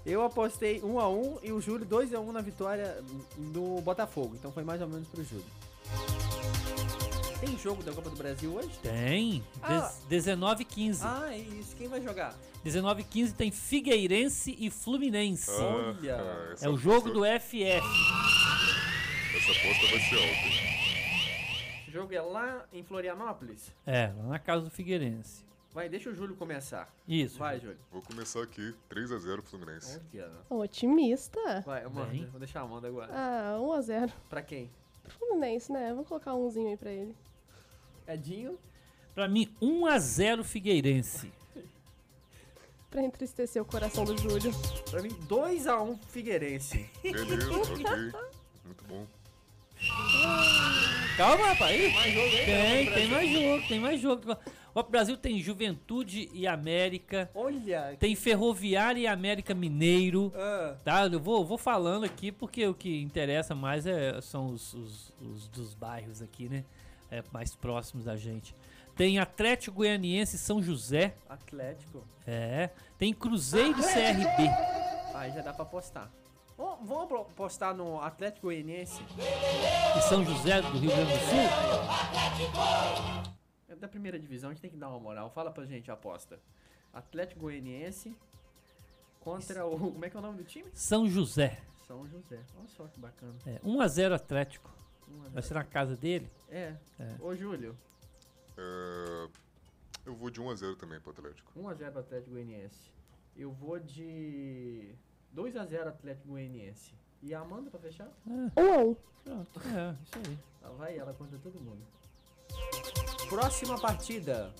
[0.06, 3.01] Eu apostei 1x1 e o Júlio 2x1 na vitória
[3.38, 4.36] do Botafogo.
[4.38, 5.45] Então foi mais ou menos pro Júlio.
[7.39, 8.71] Tem jogo da Copa do Brasil hoje?
[8.82, 9.43] Tem.
[9.62, 9.91] Ah.
[10.08, 11.03] 19 15.
[11.06, 11.75] Ah, é isso.
[11.75, 12.34] Quem vai jogar?
[12.63, 15.52] 19 15 tem Figueirense e Fluminense.
[15.52, 16.17] Olha.
[16.17, 17.62] Ah, é o jogo do FF.
[17.63, 21.88] Essa aposta vai ser alta.
[21.88, 23.73] O jogo é lá em Florianópolis?
[23.86, 25.45] É, lá na casa do Figueirense.
[25.73, 26.93] Vai, deixa o Júlio começar.
[27.08, 27.39] Isso.
[27.39, 27.78] Vai, Júlio.
[27.91, 29.99] Vou começar aqui, 3 a 0 pro Fluminense.
[30.13, 30.32] Olha.
[30.49, 31.62] otimista.
[31.65, 32.28] Vai, Amanda.
[32.28, 33.12] Vou deixar a Amanda agora.
[33.12, 34.12] Ah, 1x0.
[34.30, 34.69] Pra quem?
[35.02, 35.89] Pro Fluminense, né?
[35.89, 37.15] Vamos colocar umzinho aí pra ele.
[38.08, 38.58] Edinho?
[39.15, 41.32] Pra mim, 1x0 Figueirense.
[42.93, 44.51] Pra entristecer o coração do Júlio.
[44.91, 46.88] Pra mim, 2x1 Figueirense.
[47.01, 47.84] Beleza, ok.
[48.63, 49.08] Muito bom.
[51.17, 51.71] Calma, rapaz.
[51.71, 51.91] Aí.
[51.91, 52.45] Mais jogo aí?
[52.45, 53.10] Tem, tem Brasil.
[53.10, 54.38] mais jogo, tem mais jogo.
[54.75, 57.29] O Brasil tem Juventude e América.
[57.34, 57.95] Olha.
[57.99, 60.32] Tem Ferroviária e América Mineiro.
[60.36, 64.71] Ah, Tá, eu vou, vou falando aqui porque o que interessa mais é, são os,
[64.75, 66.63] os- os dos bairros aqui, né?
[67.10, 68.56] É, mais próximos da gente.
[68.95, 71.15] Tem Atlético Goianiense e São José.
[71.27, 72.03] Atlético.
[72.27, 72.69] É.
[72.97, 74.49] Tem Cruzeiro CRB.
[75.15, 76.12] Aí já dá pra apostar.
[76.58, 79.01] Vamos apostar no Atlético Goianiense?
[79.97, 81.39] E São José do Rio Grande do Sul.
[83.67, 85.29] É da primeira divisão, a gente tem que dar uma moral.
[85.32, 86.39] Fala pra gente a aposta.
[86.93, 88.15] Atlético Goianiense
[89.19, 89.77] contra o.
[89.91, 90.69] Como é que é o nome do time?
[90.73, 91.60] São José.
[91.88, 92.39] São José.
[92.58, 93.34] Olha só que bacana.
[93.47, 94.71] É, 1x0 Atlético.
[95.10, 95.32] 1 a 0.
[95.34, 96.29] Vai ser na casa dele?
[96.47, 96.75] É.
[96.99, 97.15] É.
[97.19, 97.75] Ô, Júlio.
[98.57, 99.27] É,
[100.05, 101.51] eu vou de 1x0 também pro Atlético.
[101.59, 102.91] 1x0 pro Atlético Goianiense.
[103.35, 104.93] Eu vou de
[105.35, 106.93] 2x0 Atlético Goianiense.
[107.21, 108.09] E a Amanda pra fechar?
[108.27, 108.95] A um.
[109.23, 110.37] Pronto, é, isso aí.
[110.61, 111.81] Lá vai ela contra todo mundo.
[113.29, 114.53] Próxima partida.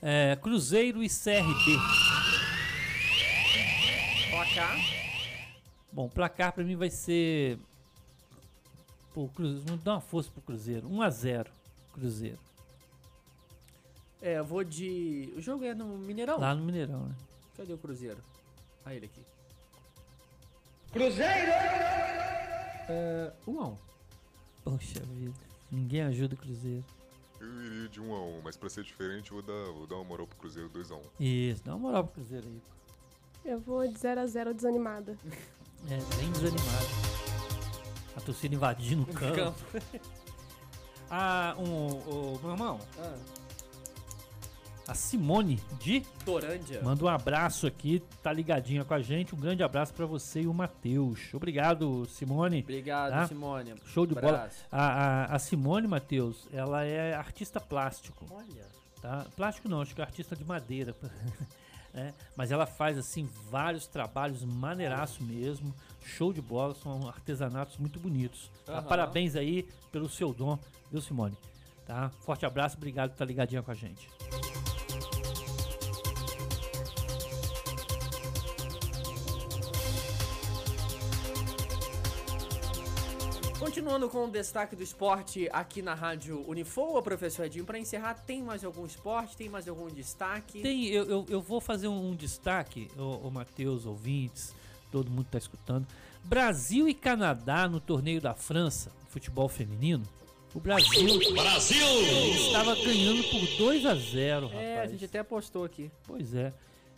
[0.00, 1.76] É, Cruzeiro e CRB.
[4.30, 4.78] Placar.
[5.92, 7.58] Bom, placar pra mim vai ser.
[9.12, 10.88] Pô, Cruzeiro, vamos dar uma força pro Cruzeiro.
[10.88, 11.48] 1x0
[11.92, 12.47] Cruzeiro.
[14.20, 15.32] É, eu vou de.
[15.36, 16.38] O jogo é no Mineirão?
[16.38, 17.14] Lá no Mineirão, né?
[17.56, 18.18] Cadê o Cruzeiro?
[18.84, 19.22] Ah, ele aqui.
[20.92, 21.50] Cruzeiro!
[22.90, 23.32] É.
[23.46, 23.76] 1 a 1
[24.64, 25.34] Poxa vida.
[25.70, 26.84] Ninguém ajuda o Cruzeiro.
[27.40, 30.26] Eu iria de 1x1, mas pra ser diferente, eu vou dar, vou dar uma moral
[30.26, 31.00] pro Cruzeiro 2x1.
[31.20, 32.60] Isso, dá uma moral pro Cruzeiro aí.
[32.60, 33.48] pô.
[33.48, 35.16] Eu vou de 0 a 0 desanimada.
[35.88, 36.86] É, bem desanimado.
[38.16, 39.36] A torcida invadindo o campo.
[39.36, 39.58] Campo.
[41.10, 41.92] Ah, um,
[42.34, 43.16] o meu irmão, Ah,
[44.88, 46.80] a Simone de Torândia.
[46.82, 49.34] manda um abraço aqui, tá ligadinha com a gente.
[49.34, 51.20] Um grande abraço pra você e o Matheus.
[51.34, 52.60] Obrigado, Simone.
[52.62, 53.26] Obrigado, Tá?
[53.28, 53.74] Simone.
[53.84, 54.28] Show de bola.
[54.38, 54.64] Abraço.
[54.72, 58.64] A, a, a Simone, Matheus, ela é artista plástico, Olha.
[59.02, 59.26] tá?
[59.36, 60.96] Plástico não, acho que é artista de madeira.
[61.94, 65.74] É, mas ela faz, assim, vários trabalhos maneiraço mesmo.
[66.04, 68.52] Show de bola, são artesanatos muito bonitos.
[68.66, 68.74] tá?
[68.74, 68.82] Aham.
[68.82, 70.58] Parabéns aí pelo seu dom,
[70.92, 71.36] viu, Simone?
[71.86, 72.10] Tá?
[72.20, 74.06] Forte abraço, obrigado por estar ligadinha com a gente.
[83.58, 88.40] Continuando com o destaque do esporte aqui na Rádio Unifoa, professor Edinho, para encerrar, tem
[88.40, 89.36] mais algum esporte?
[89.36, 90.62] Tem mais algum destaque?
[90.62, 94.54] Tem, eu, eu, eu vou fazer um, destaque, o, o Matheus, ouvintes,
[94.92, 95.88] todo mundo tá escutando.
[96.22, 100.04] Brasil e Canadá no torneio da França, futebol feminino.
[100.54, 102.02] O Brasil, Brasil!
[102.34, 104.64] estava ganhando por 2 a 0 rapaz.
[104.64, 105.90] É, a gente até apostou aqui.
[106.06, 106.52] Pois é.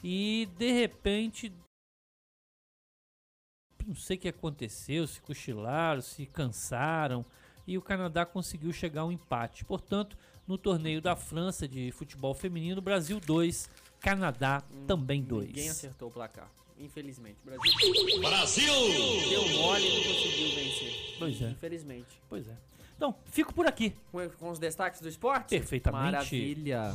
[0.04, 1.52] E de repente.
[3.86, 7.24] Não sei o que aconteceu, se cochilaram, se cansaram.
[7.66, 9.64] E o Canadá conseguiu chegar a um empate.
[9.64, 10.16] Portanto,
[10.46, 15.46] no torneio da França de futebol feminino, Brasil 2, Canadá também 2.
[15.48, 16.50] Ninguém acertou o placar.
[16.78, 17.36] Infelizmente.
[17.44, 18.72] Brasil Brasil!
[19.28, 21.16] deu mole e não conseguiu vencer.
[21.18, 21.50] Pois é.
[21.50, 22.22] Infelizmente.
[22.28, 22.56] Pois é.
[22.96, 23.94] Então, fico por aqui.
[24.10, 25.50] Com, com os destaques do esporte?
[25.50, 26.12] Perfeitamente.
[26.12, 26.92] Maravilha.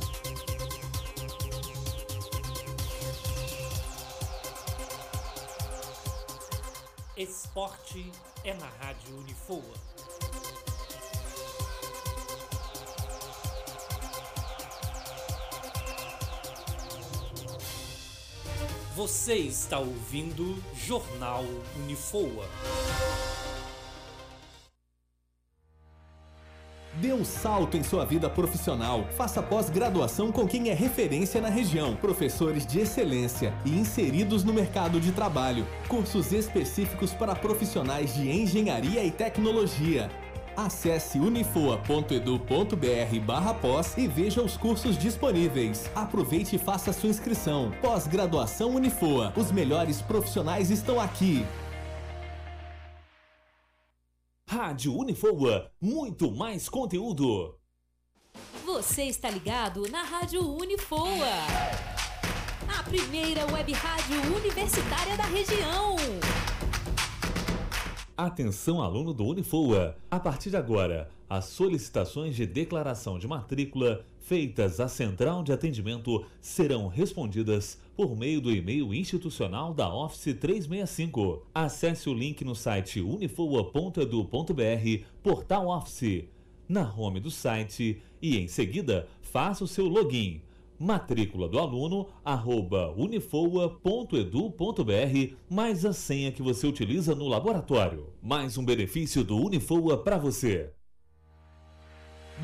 [7.16, 8.12] Esporte
[8.44, 9.62] é na Rádio Unifoa.
[18.94, 21.44] Você está ouvindo Jornal
[21.76, 22.44] Unifoa.
[27.00, 29.04] Dê um salto em sua vida profissional.
[29.16, 31.94] Faça pós-graduação com quem é referência na região.
[31.96, 35.66] Professores de excelência e inseridos no mercado de trabalho.
[35.88, 40.10] Cursos específicos para profissionais de engenharia e tecnologia.
[40.56, 45.90] Acesse unifoa.edu.br barra pós e veja os cursos disponíveis.
[45.94, 47.74] Aproveite e faça sua inscrição.
[47.82, 49.34] Pós-graduação Unifoa.
[49.36, 51.44] Os melhores profissionais estão aqui.
[54.48, 57.58] Rádio Unifoa, muito mais conteúdo.
[58.64, 61.26] Você está ligado na Rádio Unifoa,
[62.78, 65.96] a primeira web rádio universitária da região.
[68.16, 69.94] Atenção aluno do Unifoa.
[70.10, 76.24] A partir de agora, as solicitações de declaração de matrícula feitas à central de atendimento
[76.40, 81.42] serão respondidas por meio do e-mail institucional da Office 365.
[81.54, 86.24] Acesse o link no site unifoa.edu.br, portal Office,
[86.66, 90.40] na home do site e em seguida faça o seu login.
[90.78, 98.12] Matrícula do aluno, arroba unifoa.edu.br, mais a senha que você utiliza no laboratório.
[98.22, 100.70] Mais um benefício do Unifoa para você.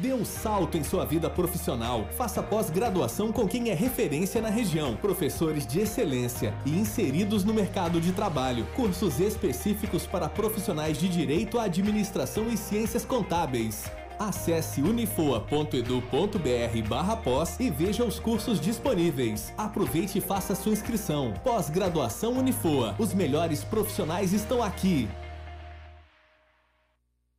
[0.00, 2.06] Dê um salto em sua vida profissional.
[2.16, 4.96] Faça pós-graduação com quem é referência na região.
[4.96, 8.66] Professores de excelência e inseridos no mercado de trabalho.
[8.74, 13.84] Cursos específicos para profissionais de direito, administração e ciências contábeis.
[14.22, 19.52] Acesse unifoa.edu.br barra pós e veja os cursos disponíveis.
[19.58, 21.34] Aproveite e faça sua inscrição.
[21.42, 22.94] Pós-graduação Unifoa.
[23.00, 25.08] Os melhores profissionais estão aqui.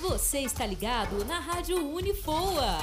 [0.01, 2.77] Você está ligado na Rádio Unifoa.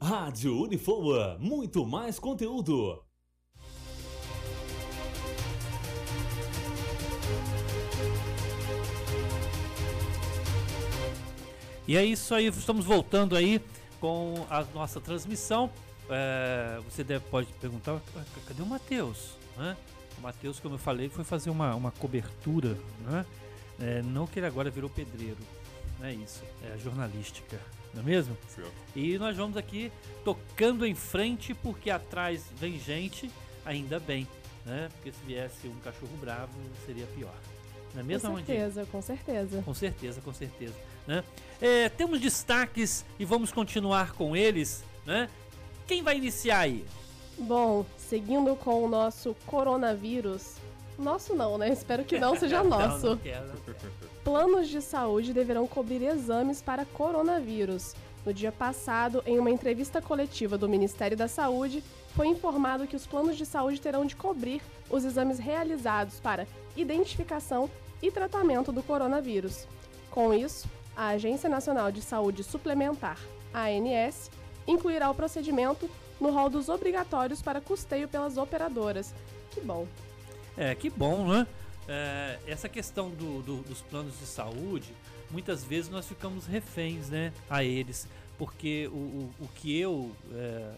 [0.00, 3.04] Rádio Unifoa, muito mais conteúdo.
[11.86, 13.60] E é isso aí, estamos voltando aí
[14.00, 15.70] com a nossa transmissão.
[16.10, 19.36] É, você deve, pode perguntar, "Ah, cadê o Matheus?
[19.56, 19.76] Né?
[20.18, 23.24] O Matheus, como eu falei, foi fazer uma, uma cobertura, né?
[23.80, 25.36] É, não que ele agora virou pedreiro,
[26.00, 27.60] não é isso, é a jornalística,
[27.94, 28.36] não é mesmo?
[28.48, 28.72] Certo.
[28.96, 29.92] E nós vamos aqui
[30.24, 33.30] tocando em frente, porque atrás vem gente,
[33.64, 34.26] ainda bem,
[34.66, 34.88] né?
[34.94, 36.52] Porque se viesse um cachorro bravo,
[36.84, 37.34] seria pior.
[37.94, 38.58] Não é mesmo, com Amandinha?
[38.58, 39.62] certeza, com certeza.
[39.62, 40.74] Com certeza, com certeza.
[41.06, 41.24] Né?
[41.60, 44.84] É, temos destaques e vamos continuar com eles.
[45.06, 45.28] Né?
[45.88, 46.84] Quem vai iniciar aí?
[47.38, 50.56] Bom, seguindo com o nosso coronavírus.
[50.98, 51.70] Nosso não, né?
[51.72, 53.06] Espero que não seja Não, nosso.
[53.10, 53.92] não quero, não quero.
[54.22, 57.94] Planos de saúde deverão cobrir exames para coronavírus.
[58.26, 61.82] No dia passado, em uma entrevista coletiva do Ministério da Saúde,
[62.14, 66.46] foi informado que os planos de saúde terão de cobrir os exames realizados para
[66.76, 67.70] identificação
[68.02, 69.66] e tratamento do coronavírus.
[70.10, 73.18] Com isso, a Agência Nacional de Saúde Suplementar,
[73.54, 74.30] ANS,
[74.68, 79.14] incluirá o procedimento no rol dos obrigatórios para custeio pelas operadoras.
[79.50, 79.86] Que bom.
[80.56, 81.46] É, que bom, né?
[81.88, 84.92] É, essa questão do- do- dos planos de saúde,
[85.30, 88.06] muitas vezes nós ficamos reféns né, a eles.
[88.36, 90.70] Porque o, o, o que eu, é,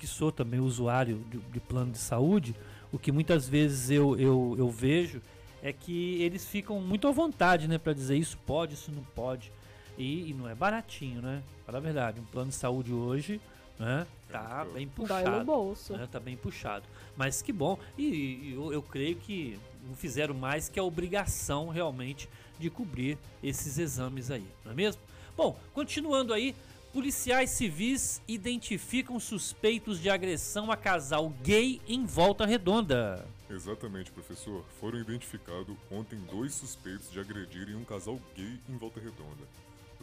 [0.00, 2.54] que sou também usuário de, de plano de saúde,
[2.92, 5.20] o que muitas vezes eu, eu, eu vejo
[5.62, 9.50] é que eles ficam muito à vontade né, para dizer isso pode, isso não pode.
[9.96, 11.42] E, e não é baratinho, né?
[11.64, 13.40] Para a verdade, um plano de saúde hoje
[13.78, 15.96] né, tá bem Dói puxado no bolso.
[15.96, 16.84] né, tá bem puxado.
[17.16, 17.78] Mas que bom.
[17.96, 22.28] E, e eu, eu creio que não fizeram mais que a obrigação realmente
[22.58, 25.02] de cobrir esses exames aí, não é mesmo?
[25.36, 26.54] Bom, continuando aí,
[26.92, 33.26] policiais civis identificam suspeitos de agressão a casal gay em Volta Redonda.
[33.50, 34.64] Exatamente, professor.
[34.80, 39.44] Foram identificados ontem dois suspeitos de agredirem um casal gay em Volta Redonda.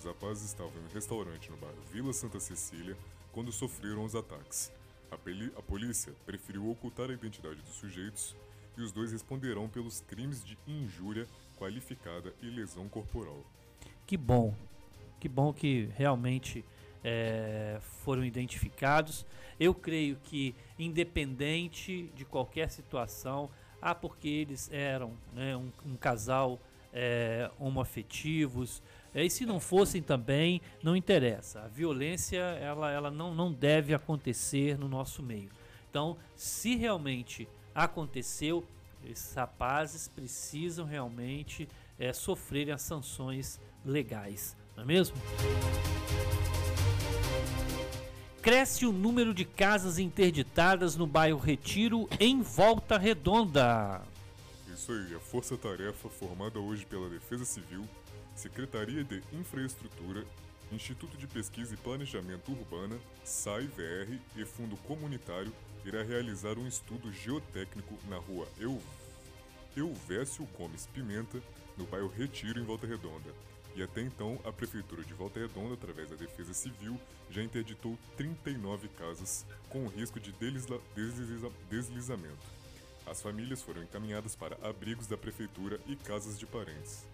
[0.01, 2.97] Os rapazes estavam em um restaurante no bairro Vila Santa Cecília
[3.31, 4.71] quando sofreram os ataques.
[5.11, 8.35] A, a polícia preferiu ocultar a identidade dos sujeitos
[8.75, 11.27] e os dois responderão pelos crimes de injúria
[11.59, 13.45] qualificada e lesão corporal.
[14.07, 14.55] Que bom,
[15.19, 16.65] que bom que realmente
[17.03, 19.23] é, foram identificados.
[19.59, 26.59] Eu creio que, independente de qualquer situação, ah, porque eles eram né, um, um casal
[26.91, 28.81] é, homoafetivos,
[29.13, 31.62] e se não fossem também, não interessa.
[31.62, 35.50] A violência ela, ela não, não deve acontecer no nosso meio.
[35.89, 38.65] Então, se realmente aconteceu,
[39.04, 41.67] esses rapazes precisam realmente
[42.00, 45.17] é, sofrerem as sanções legais, não é mesmo?
[48.41, 54.02] Cresce o número de casas interditadas no bairro Retiro em Volta Redonda.
[54.74, 57.88] Isso aí, a força-tarefa formada hoje pela Defesa Civil,
[58.41, 60.25] Secretaria de Infraestrutura,
[60.71, 65.54] Instituto de Pesquisa e Planejamento Urbana, SAI-VR e Fundo Comunitário
[65.86, 68.82] irá realizar um estudo geotécnico na rua Eu...
[69.77, 71.39] Elvésio Gomes Pimenta,
[71.77, 73.30] no bairro Retiro, em Volta Redonda.
[73.75, 76.99] E até então, a Prefeitura de Volta Redonda, através da Defesa Civil,
[77.30, 82.44] já interditou 39 casas com risco de desliza- desliza- deslizamento.
[83.06, 87.06] As famílias foram encaminhadas para abrigos da prefeitura e casas de parentes.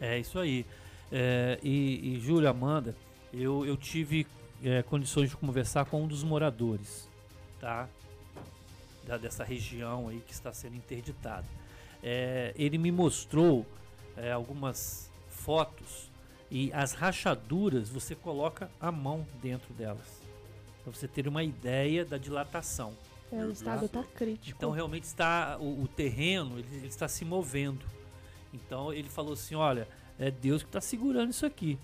[0.00, 0.64] É isso aí.
[1.10, 2.94] É, e, e Júlia, Amanda,
[3.32, 4.26] eu, eu tive
[4.62, 7.08] é, condições de conversar com um dos moradores,
[7.60, 7.88] tá?
[9.06, 11.46] Da, dessa região aí que está sendo interditada.
[12.02, 13.66] É, ele me mostrou
[14.16, 16.10] é, algumas fotos
[16.50, 20.22] e as rachaduras você coloca a mão dentro delas.
[20.82, 22.94] Para você ter uma ideia da dilatação.
[23.30, 24.10] É, o estado do tá céu.
[24.14, 24.56] crítico.
[24.56, 27.84] Então realmente está o, o terreno ele, ele está se movendo.
[28.52, 29.88] Então ele falou assim, olha,
[30.18, 31.78] é Deus que está segurando isso aqui,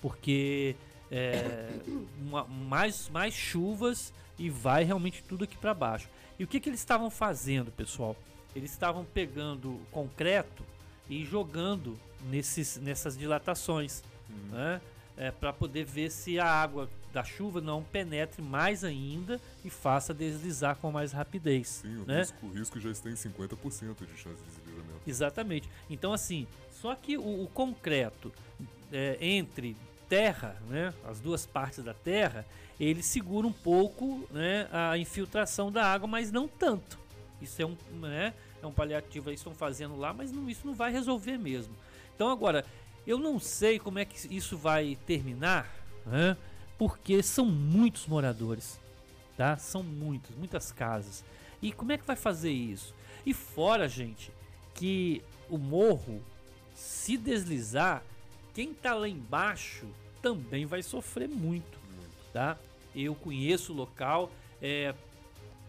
[0.00, 0.76] porque
[1.10, 1.68] é,
[2.20, 6.08] uma- mais mais chuvas e vai realmente tudo aqui para baixo.
[6.38, 8.16] E o que, que eles estavam fazendo, pessoal?
[8.54, 10.64] Eles estavam pegando concreto
[11.08, 11.98] e jogando
[12.28, 14.02] nesses, nessas dilatações,
[14.50, 14.80] né?
[15.16, 20.14] É, para poder ver se a água da chuva não penetre mais ainda e faça
[20.14, 21.80] deslizar com mais rapidez.
[21.82, 22.20] Sim, o, né?
[22.20, 24.69] risco, o risco já está em 50% de chance de deslizamento.
[25.06, 25.68] Exatamente.
[25.88, 28.32] Então, assim, só que o, o concreto
[28.92, 29.76] é, entre
[30.08, 32.44] terra, né, as duas partes da terra,
[32.78, 36.98] ele segura um pouco né, a infiltração da água, mas não tanto.
[37.40, 40.74] Isso é um, né, é um paliativo que estão fazendo lá, mas não, isso não
[40.74, 41.74] vai resolver mesmo.
[42.14, 42.64] Então, agora,
[43.06, 45.72] eu não sei como é que isso vai terminar,
[46.04, 46.36] né,
[46.76, 48.80] porque são muitos moradores,
[49.36, 49.56] tá?
[49.58, 51.24] São muitos, muitas casas.
[51.60, 52.94] E como é que vai fazer isso?
[53.24, 54.32] E fora, gente,
[54.74, 56.22] que o morro,
[56.74, 58.02] se deslizar,
[58.54, 59.86] quem tá lá embaixo
[60.22, 61.78] também vai sofrer muito,
[62.32, 62.58] tá?
[62.94, 64.94] Eu conheço o local, é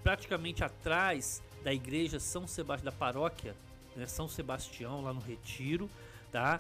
[0.04, 3.56] praticamente atrás da igreja São Sebastião, da paróquia
[3.96, 5.90] né, São Sebastião, lá no Retiro,
[6.32, 6.60] tá?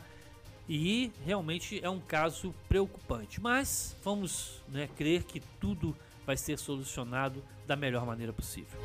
[0.69, 7.43] E realmente é um caso preocupante, mas vamos né, crer que tudo vai ser solucionado
[7.65, 8.79] da melhor maneira possível.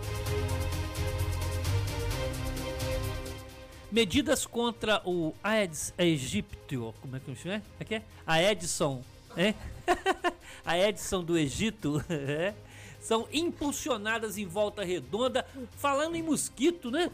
[3.91, 7.63] Medidas contra o Aedes aegypti, como é que chama?
[7.79, 8.03] É que é?
[8.27, 9.03] A Edson,
[9.37, 9.55] é?
[10.65, 12.53] a Edson do Egito, é?
[13.01, 17.11] são impulsionadas em volta redonda, falando em mosquito, né?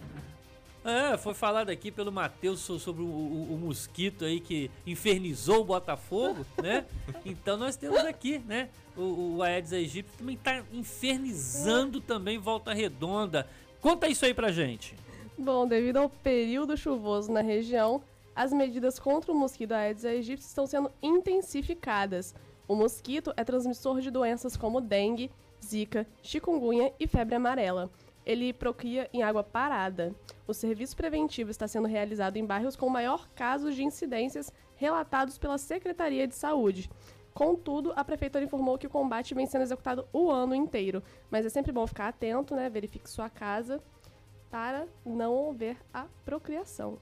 [0.84, 5.60] É, foi falado aqui pelo Matheus so- sobre o, o- o mosquito aí que infernizou
[5.60, 6.86] o Botafogo, né?
[7.24, 8.68] Então nós temos aqui, né?
[8.96, 13.46] O, o Aedes aegypti também tá infernizando também Volta Redonda.
[13.80, 14.94] Conta isso aí pra gente.
[15.38, 18.02] Bom, devido ao período chuvoso na região,
[18.36, 22.34] as medidas contra o mosquito Aedes aegypti estão sendo intensificadas.
[22.68, 25.30] O mosquito é transmissor de doenças como dengue,
[25.64, 27.90] zika, chikungunya e febre amarela.
[28.26, 30.14] Ele procria em água parada.
[30.46, 35.56] O serviço preventivo está sendo realizado em bairros com maior casos de incidências relatados pela
[35.56, 36.90] Secretaria de Saúde.
[37.32, 41.02] Contudo, a prefeitura informou que o combate vem sendo executado o ano inteiro.
[41.30, 42.68] Mas é sempre bom ficar atento, né?
[42.68, 43.82] Verifique sua casa
[44.52, 46.98] para não haver a procriação.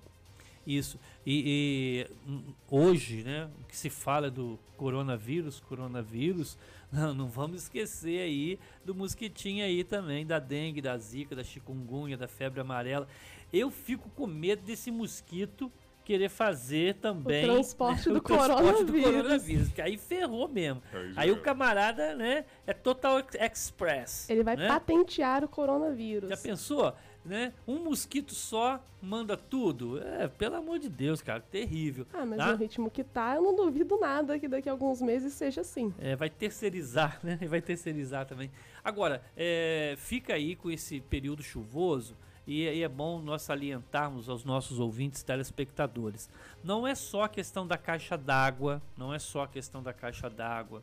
[0.65, 1.01] Isso.
[1.27, 6.57] E, e, hum, hoje, né, o que se fala do coronavírus, coronavírus,
[6.93, 12.17] não, não vamos esquecer aí do mosquitinho aí também, da dengue, da zika, da chikungunya,
[12.17, 13.09] da febre amarela.
[13.53, 15.73] Eu fico com medo desse mosquito
[16.05, 19.13] querer fazer também né, transporte do o transporte do coronavírus.
[19.23, 20.83] coronavírus, que aí ferrou mesmo.
[20.93, 24.29] Aí Aí o camarada, né, é total express.
[24.29, 24.67] Ele vai né?
[24.67, 26.29] patentear o coronavírus.
[26.29, 26.95] Já pensou?
[27.25, 27.53] Né?
[27.69, 30.03] Um mosquito só manda tudo?
[30.03, 32.07] É, pelo amor de Deus, cara, terrível.
[32.15, 32.53] Ah, mas tá?
[32.53, 35.93] no ritmo que tá, eu não duvido nada que daqui a alguns meses seja assim.
[35.99, 37.39] É, vai terceirizar, né?
[37.47, 38.51] Vai terceirizar também.
[38.83, 42.17] Agora, é, fica aí com esse período chuvoso
[42.47, 46.31] e, e é bom nós salientarmos aos nossos ouvintes telespectadores.
[46.65, 50.31] Não é só a questão da caixa d'água, não é só a questão da caixa
[50.31, 50.83] d'água.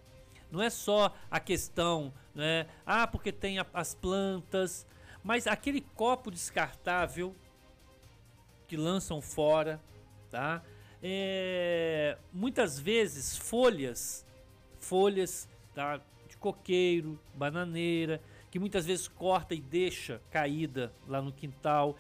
[0.52, 2.68] Não é só a questão, né?
[2.86, 4.86] Ah, porque tem a- as plantas,
[5.28, 7.36] mas aquele copo descartável
[8.66, 9.78] que lançam fora,
[10.32, 10.64] tá?
[11.04, 14.26] É, muitas vezes folhas,
[14.80, 16.00] folhas tá?
[16.30, 21.98] de coqueiro, bananeira, que muitas vezes corta e deixa caída lá no quintal.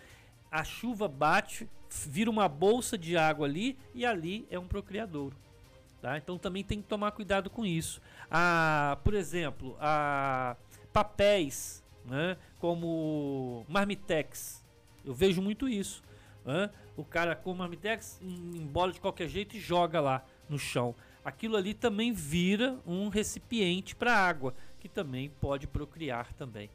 [0.49, 1.69] A chuva bate,
[2.05, 5.36] vira uma bolsa de água ali e ali é um procriadouro.
[6.01, 6.17] Tá?
[6.17, 8.01] Então também tem que tomar cuidado com isso.
[8.32, 10.55] Ah, por exemplo, a
[10.93, 14.64] papéis, né, como Marmitex.
[15.05, 16.03] Eu vejo muito isso.
[16.45, 16.70] né?
[16.95, 20.95] O cara com Marmitex em- embola de qualquer jeito e joga lá no chão.
[21.24, 26.70] Aquilo ali também vira um recipiente para água, que também pode procriar também.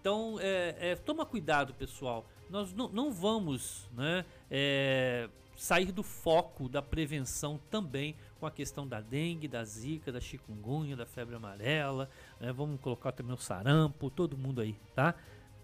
[0.00, 2.26] Então, é, é, toma cuidado, pessoal.
[2.48, 8.86] Nós não, não vamos né, é, sair do foco da prevenção também com a questão
[8.86, 12.08] da dengue, da zika, da chikungunya, da febre amarela.
[12.40, 12.52] né?
[12.52, 15.14] Vamos colocar também o sarampo, todo mundo aí, tá?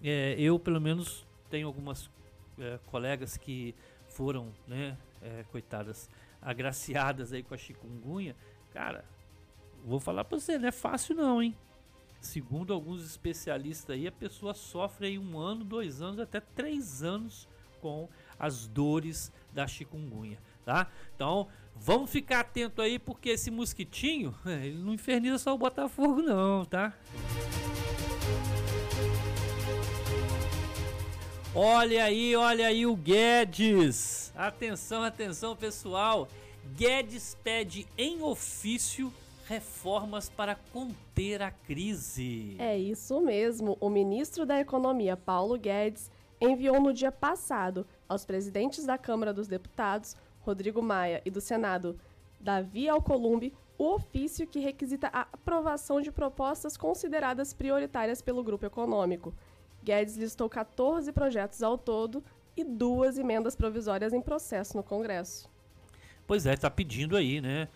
[0.02, 2.10] É, eu, pelo menos, tenho algumas
[2.58, 3.74] é, colegas que
[4.08, 6.08] foram, né, é, coitadas,
[6.40, 8.34] agraciadas aí com a chikungunya.
[8.72, 9.04] Cara,
[9.84, 11.56] vou falar pra você, não é fácil não, hein?
[12.20, 17.48] Segundo alguns especialistas aí, a pessoa sofre aí um ano, dois anos, até três anos
[17.80, 18.08] com
[18.38, 20.86] as dores da chikungunya, tá?
[21.14, 26.64] Então, vamos ficar atento aí, porque esse mosquitinho, ele não inferniza só o Botafogo não,
[26.64, 26.92] tá?
[31.54, 34.32] Olha aí, olha aí o Guedes.
[34.34, 36.26] Atenção, atenção, pessoal.
[36.74, 39.12] Guedes pede em ofício
[39.46, 42.56] reformas para conter a crise.
[42.58, 43.76] É isso mesmo.
[43.80, 46.10] O ministro da Economia, Paulo Guedes,
[46.40, 51.98] enviou no dia passado aos presidentes da Câmara dos Deputados, Rodrigo Maia, e do Senado,
[52.40, 59.34] Davi Alcolumbre, o ofício que requisita a aprovação de propostas consideradas prioritárias pelo grupo econômico.
[59.82, 62.22] Guedes listou 14 projetos ao todo
[62.56, 65.50] e duas emendas provisórias em processo no Congresso.
[66.26, 67.68] Pois é, está pedindo aí, né?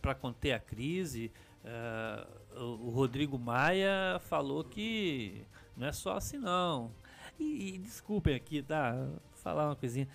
[0.00, 1.30] para conter a crise.
[1.64, 2.26] é,
[2.56, 5.42] o, Rodrigo Maia falou que
[5.76, 6.90] não é só assim não.
[7.38, 9.08] E, e desculpem aqui, tá?
[9.36, 10.08] Falar uma coisinha.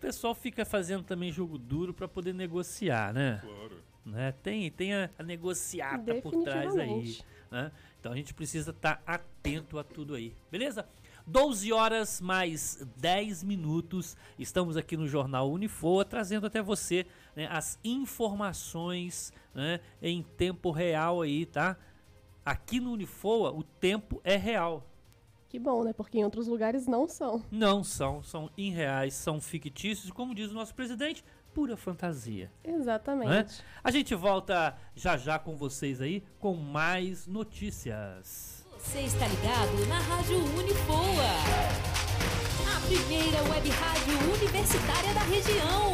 [0.00, 3.38] O pessoal fica fazendo também jogo duro para poder negociar, né?
[3.42, 3.76] Claro.
[4.06, 4.32] né?
[4.42, 7.18] Tem, tem a, a negociata por trás aí.
[7.50, 7.70] Né?
[8.00, 10.88] Então a gente precisa estar atento a tudo aí, beleza?
[11.26, 14.16] 12 horas mais 10 minutos.
[14.38, 21.20] Estamos aqui no Jornal Unifoa trazendo até você né, as informações né, em tempo real
[21.20, 21.76] aí, tá?
[22.42, 24.89] Aqui no Unifoa o tempo é real.
[25.50, 25.92] Que bom, né?
[25.92, 27.42] Porque em outros lugares não são.
[27.50, 32.52] Não são, são irreais, são fictícios, como diz o nosso presidente, pura fantasia.
[32.62, 33.28] Exatamente.
[33.28, 33.46] né?
[33.82, 38.64] A gente volta já já com vocês aí com mais notícias.
[38.78, 41.30] Você está ligado na Rádio Unifoa.
[42.76, 45.92] A primeira web rádio universitária da região.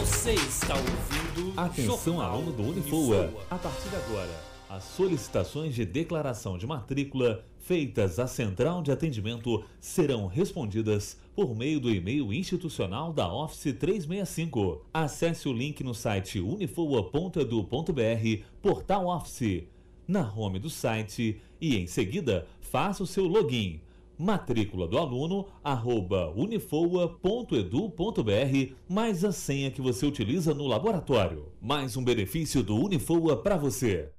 [0.00, 1.58] Você está ouvindo.
[1.58, 3.32] Atenção, Jornal aluno do Unifoa.
[3.50, 9.62] A partir de agora, as solicitações de declaração de matrícula feitas à Central de Atendimento
[9.78, 14.82] serão respondidas por meio do e-mail institucional da Office 365.
[14.94, 19.64] Acesse o link no site unifoa.edu.br, portal Office,
[20.08, 23.78] na home do site e, em seguida, faça o seu login.
[24.16, 31.52] Matrícula do aluno, arroba unifoa.edu.br, mais a senha que você utiliza no laboratório.
[31.60, 34.10] Mais um benefício do Unifoa para você.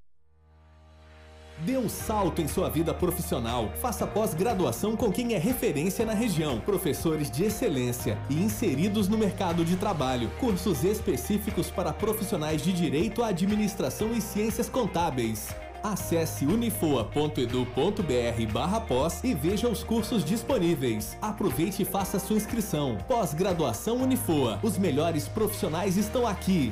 [1.60, 3.72] Dê um salto em sua vida profissional.
[3.82, 6.60] Faça pós-graduação com quem é referência na região.
[6.60, 10.30] Professores de excelência e inseridos no mercado de trabalho.
[10.40, 15.50] Cursos específicos para profissionais de direito, administração e ciências contábeis.
[15.84, 21.18] Acesse unifoa.edu.br barra pós e veja os cursos disponíveis.
[21.22, 22.98] Aproveite e faça sua inscrição.
[23.08, 24.60] Pós-graduação Unifoa.
[24.64, 26.72] Os melhores profissionais estão aqui.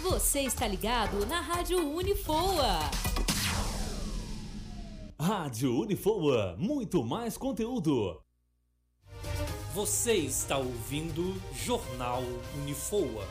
[0.00, 2.78] Você está ligado na Rádio Unifoa.
[5.18, 8.22] Rádio Unifoa, muito mais conteúdo.
[9.74, 12.22] Você está ouvindo Jornal
[12.62, 13.26] Unifoa.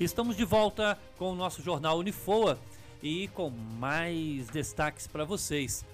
[0.00, 2.56] Estamos de volta com o nosso jornal Unifoa
[3.02, 5.84] e com mais destaques para vocês.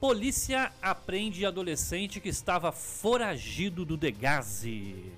[0.00, 5.12] Polícia apreende adolescente que estava foragido do Degase.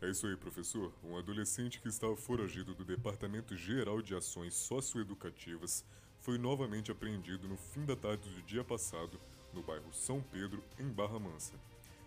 [0.00, 0.92] É isso aí, professor.
[1.04, 5.84] Um adolescente que estava foragido do Departamento Geral de Ações Socioeducativas
[6.18, 9.20] foi novamente apreendido no fim da tarde do dia passado
[9.54, 11.54] no bairro São Pedro, em Barra Mansa.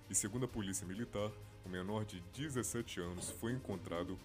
[0.10, 1.32] E segundo a Polícia Militar,
[1.66, 4.20] o menor de 17 anos foi encontrado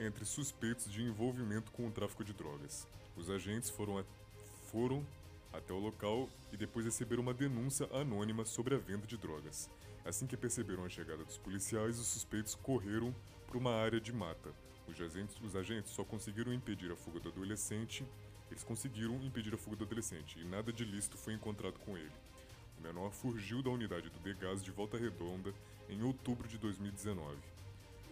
[0.00, 2.88] entre suspeitos de envolvimento com o tráfico de drogas.
[3.16, 4.04] Os agentes foram, a-
[4.70, 5.06] foram
[5.52, 9.68] até o local e depois receberam uma denúncia anônima sobre a venda de drogas.
[10.04, 13.14] Assim que perceberam a chegada dos policiais, os suspeitos correram
[13.46, 14.50] para uma área de mata.
[14.88, 18.04] Os agentes, os agentes só conseguiram impedir a fuga do adolescente.
[18.50, 22.10] Eles conseguiram impedir a fuga do adolescente e nada de lícito foi encontrado com ele.
[22.78, 25.52] O menor fugiu da unidade do Degas de Volta Redonda
[25.88, 27.36] em outubro de 2019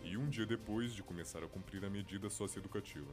[0.02, 3.08] e um dia depois de começar a cumprir a medida socioeducativa.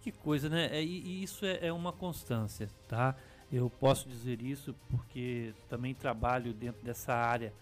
[0.00, 0.68] Que coisa, né?
[0.72, 3.16] É, e isso é, é uma constância, tá?
[3.50, 7.52] Eu posso dizer isso porque também trabalho dentro dessa área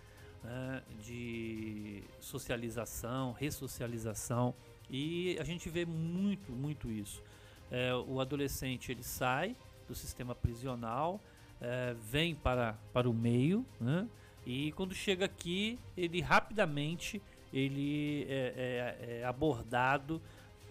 [0.42, 4.54] né, de socialização, ressocialização
[4.90, 7.22] e a gente vê muito, muito isso.
[7.70, 9.56] É, o adolescente ele sai
[9.88, 11.20] do sistema prisional,
[11.60, 14.08] é, vem para, para o meio, né?
[14.44, 17.20] E quando chega aqui, ele rapidamente
[17.52, 20.20] ele é, é- é abordado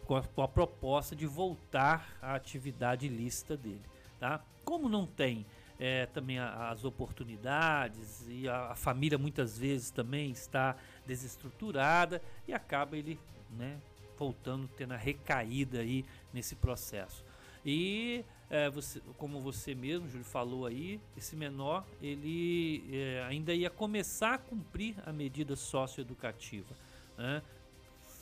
[0.06, 3.82] com a, com a proposta de voltar à atividade ilícita dele,
[4.20, 4.42] tá?
[4.64, 5.46] Como não tem
[5.80, 12.54] é, também a- as oportunidades e a, a família muitas vezes também está desestruturada e
[12.54, 13.20] acaba ele,
[13.58, 13.78] né,
[14.18, 17.24] voltando, tendo a recaída aí nesse processo.
[17.66, 23.70] E é, você, como você mesmo, Júlio, falou aí, esse menor ele é, ainda ia
[23.70, 26.74] começar a cumprir a medida socioeducativa.
[27.18, 27.42] Né?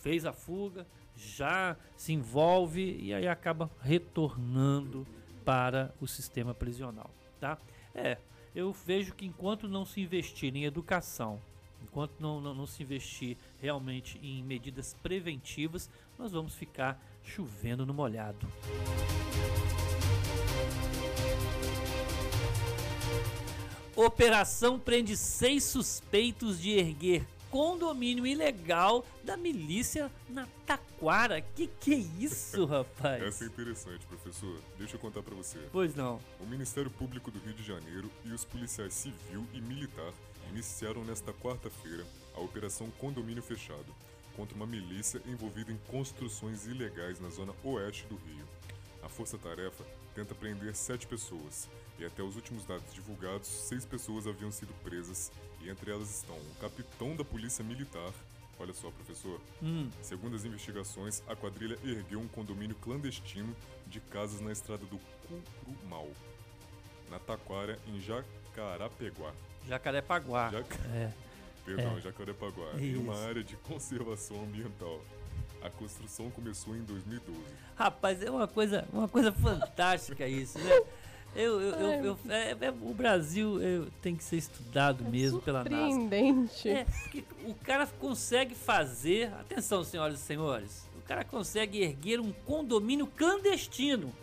[0.02, 5.06] Fez a fuga, já se envolve e aí acaba retornando
[5.44, 7.10] para o sistema prisional.
[7.40, 7.58] Tá?
[7.94, 8.18] É,
[8.56, 11.42] eu vejo que enquanto não se investir em educação,
[11.82, 17.94] enquanto não, não, não se investir realmente em medidas preventivas, nós vamos ficar chovendo no
[17.94, 18.48] molhado.
[23.96, 31.40] Operação prende seis suspeitos de erguer condomínio ilegal da milícia na Taquara.
[31.40, 33.22] Que que é isso, rapaz?
[33.22, 34.60] Essa é interessante, professor.
[34.80, 35.60] Deixa eu contar pra você.
[35.72, 36.20] Pois não.
[36.40, 40.12] O Ministério Público do Rio de Janeiro e os policiais civil e militar
[40.50, 42.04] iniciaram nesta quarta-feira
[42.36, 43.94] a Operação Condomínio Fechado
[44.36, 48.48] contra uma milícia envolvida em construções ilegais na zona oeste do Rio.
[49.04, 49.86] A força-tarefa
[50.16, 51.70] tenta prender sete pessoas
[52.00, 55.32] e até os últimos dados divulgados, seis pessoas haviam sido presas
[55.62, 58.12] e entre elas estão o capitão da Polícia Militar.
[58.60, 59.42] Olha só, professor.
[59.62, 59.90] Hum.
[60.02, 63.56] Segundo as investigações, a quadrilha ergueu um condomínio clandestino
[63.88, 66.10] de casas na estrada do Curumal,
[67.10, 69.34] na Taquara, em Jacarapeguá.
[69.68, 70.50] Jacarepaguá.
[70.52, 71.12] Jaca- É.
[71.66, 72.02] Perdão, É.
[72.02, 75.02] Jacarepaguá, em uma área de conservação ambiental.
[75.62, 77.40] A construção começou em 2012.
[77.76, 80.82] Rapaz, é uma coisa, uma coisa fantástica isso, né?
[81.36, 85.64] Eu, eu, eu, eu- é- é- o Brasil eu, tem que ser estudado mesmo pela
[85.64, 85.76] NASA.
[85.92, 86.70] Surpreendente.
[86.70, 86.86] É,
[87.46, 89.32] o cara consegue fazer.
[89.40, 90.88] Atenção, senhoras e senhores.
[90.98, 94.14] O cara consegue erguer um condomínio clandestino.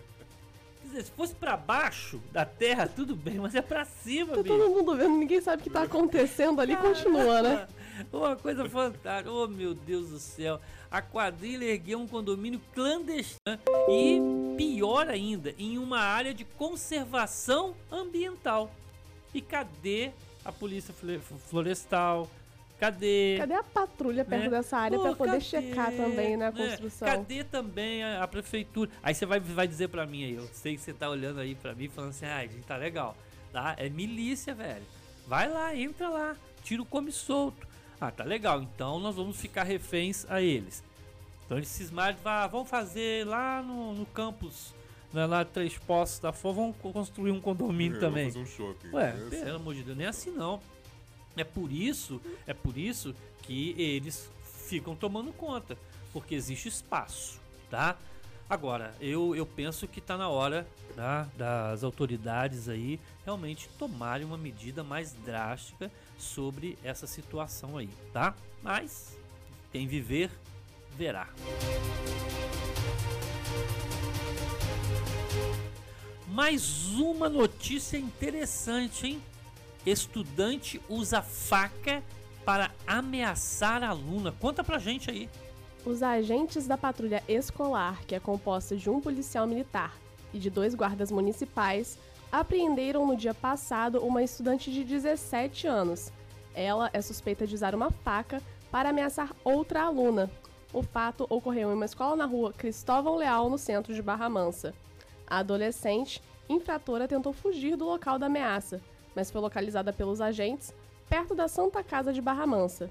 [0.82, 4.42] Quer dizer, se fosse pra baixo da terra, tudo bem, mas é pra cima, Tá
[4.42, 4.56] bicho.
[4.56, 7.68] todo mundo vendo, ninguém sabe o que tá acontecendo ali, continua, né?
[8.12, 9.30] Uma coisa fantástica.
[9.30, 10.58] Oh, meu Deus do céu.
[10.90, 13.36] A quadrilha ergueu um condomínio clandestino
[13.90, 14.18] e,
[14.60, 18.70] pior ainda, em uma área de conservação ambiental.
[19.32, 20.10] E cadê
[20.44, 20.92] a polícia
[21.48, 22.28] florestal?
[22.78, 23.36] Cadê?
[23.38, 24.50] Cadê a patrulha perto né?
[24.50, 26.68] dessa área Pô, pra poder cadê, checar também na né?
[26.68, 27.08] construção?
[27.08, 28.90] Cadê também a, a prefeitura?
[29.02, 31.54] Aí você vai, vai dizer pra mim aí, eu sei que você tá olhando aí
[31.54, 33.16] pra mim falando assim, ah, gente, tá legal.
[33.52, 33.74] Tá?
[33.78, 34.84] É milícia, velho.
[35.26, 37.66] Vai lá, entra lá, tira o come solto.
[38.00, 40.82] Ah, tá legal, então nós vamos ficar reféns a eles.
[41.50, 44.72] Então eles cismaram, ah, vamos fazer lá no, no campus,
[45.12, 48.26] né, lá Três Poços da Fo, co- construir um condomínio É, também.
[48.26, 48.90] Fazer um shopping.
[48.92, 49.30] Ué, né?
[49.30, 50.60] pelo amor de Deus, nem assim não.
[51.36, 54.30] É por isso, é por isso que eles
[54.68, 55.76] ficam tomando conta,
[56.12, 57.96] porque existe espaço, tá?
[58.48, 64.38] Agora, eu, eu penso que tá na hora tá, das autoridades aí realmente tomarem uma
[64.38, 68.36] medida mais drástica sobre essa situação aí, tá?
[68.62, 69.18] Mas
[69.72, 70.30] quem viver
[71.00, 71.26] verá.
[76.28, 79.22] Mais uma notícia interessante, hein?
[79.86, 82.02] Estudante usa faca
[82.44, 84.30] para ameaçar aluna.
[84.32, 85.30] Conta pra gente aí.
[85.86, 89.96] Os agentes da patrulha escolar, que é composta de um policial militar
[90.34, 91.98] e de dois guardas municipais,
[92.30, 96.12] apreenderam no dia passado uma estudante de 17 anos.
[96.54, 100.30] Ela é suspeita de usar uma faca para ameaçar outra aluna.
[100.72, 104.72] O fato ocorreu em uma escola na rua Cristóvão Leal, no centro de Barra Mansa.
[105.26, 108.80] A adolescente, infratora, tentou fugir do local da ameaça,
[109.14, 110.72] mas foi localizada pelos agentes
[111.08, 112.88] perto da Santa Casa de Barra Mansa.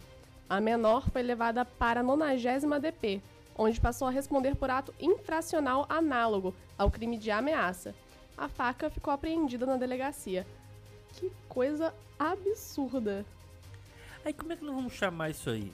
[0.50, 3.22] A menor foi levada para a 90 DP,
[3.58, 7.96] onde passou a responder por ato infracional análogo ao crime de ameaça.
[8.38, 10.46] A faca ficou apreendida na delegacia.
[11.14, 13.26] Que coisa absurda.
[14.26, 15.72] Aí como é que nós vamos chamar isso aí?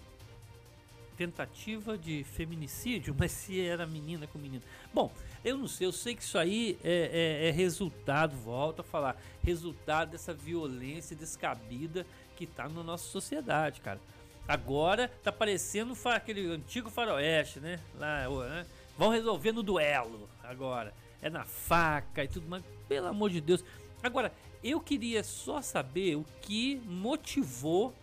[1.18, 4.62] Tentativa de feminicídio, mas se era menina com menino.
[4.94, 5.12] Bom,
[5.44, 9.22] eu não sei, eu sei que isso aí é, é- é resultado, volto a falar,
[9.44, 12.06] resultado dessa violência descabida
[12.36, 14.00] que tá na nossa sociedade, cara.
[14.48, 17.80] Agora tá parecendo aquele antigo faroeste, né?
[17.98, 18.66] Lá, né?
[18.98, 20.94] Vão resolver no duelo agora.
[21.22, 22.64] É na faca e tudo mais.
[22.88, 23.64] Pelo amor de Deus.
[24.04, 24.32] Agora,
[24.64, 27.96] eu queria só saber o que motivou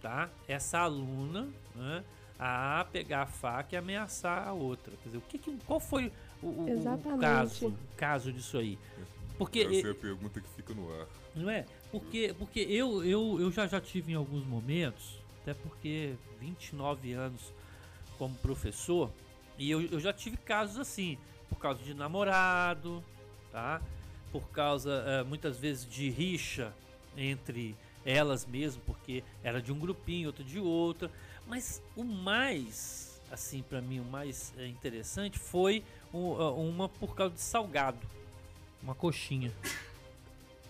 [0.00, 0.30] tá?
[0.46, 2.04] Essa aluna, né,
[2.38, 4.92] a pegar a faca e ameaçar a outra.
[5.02, 6.12] Quer dizer, o que, que- qual foi
[6.42, 8.78] o, o- o caso, o caso disso aí?
[9.36, 11.06] Porque Essa é a pergunta que fica no ar.
[11.34, 11.64] não é?
[11.90, 17.52] Porque, porque eu, eu, eu já, já tive em alguns momentos, até porque 29 anos
[18.18, 19.10] como professor,
[19.56, 21.16] e eu, eu já tive casos assim,
[21.48, 23.02] por causa de namorado,
[23.52, 23.80] tá?
[24.30, 26.72] Por causa, eh, muitas vezes, de rixa
[27.16, 27.74] entre
[28.04, 31.10] elas mesmo, porque era de um grupinho, outro de outro.
[31.48, 35.82] Mas o mais, assim, para mim, o mais eh, interessante foi
[36.12, 36.32] um,
[36.68, 37.98] uma por causa de salgado,
[38.82, 39.52] uma coxinha.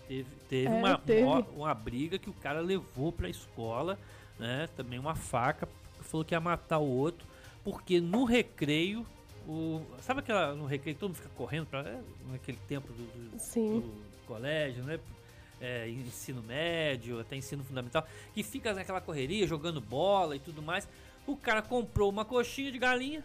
[0.07, 1.23] Teve, teve, É, uma, teve.
[1.23, 3.99] Uma, uma briga que o cara levou pra escola,
[4.39, 4.67] né?
[4.75, 5.69] Também uma faca,
[6.01, 7.27] falou que ia matar o outro,
[7.63, 9.05] porque no recreio,
[9.47, 13.37] o, sabe aquela no recreio que todo mundo fica correndo para naquele tempo do, do-
[13.81, 14.99] do colégio, né?
[15.61, 20.87] É, ensino médio, até ensino fundamental, que fica naquela correria, jogando bola e tudo mais.
[21.27, 23.23] O cara comprou uma coxinha de galinha.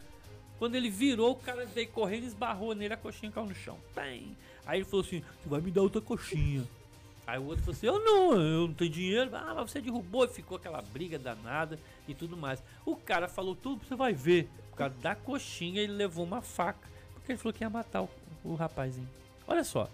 [0.59, 3.79] Quando ele virou, o cara veio correndo e esbarrou nele, a coxinha caiu no chão.
[3.95, 4.37] Bem.
[4.67, 6.65] Aí ele falou assim: Você vai me dar outra coxinha.
[7.27, 9.31] Aí o outro falou assim: Eu não, eu não tenho dinheiro.
[9.35, 12.63] Ah, mas você derrubou e ficou aquela briga danada e tudo mais.
[12.85, 14.49] O cara falou tudo, você vai ver.
[14.71, 16.89] Por causa da coxinha, ele levou uma faca.
[17.15, 18.11] Porque ele falou que ia matar o,
[18.45, 19.09] o rapazinho.
[19.47, 19.89] Olha só.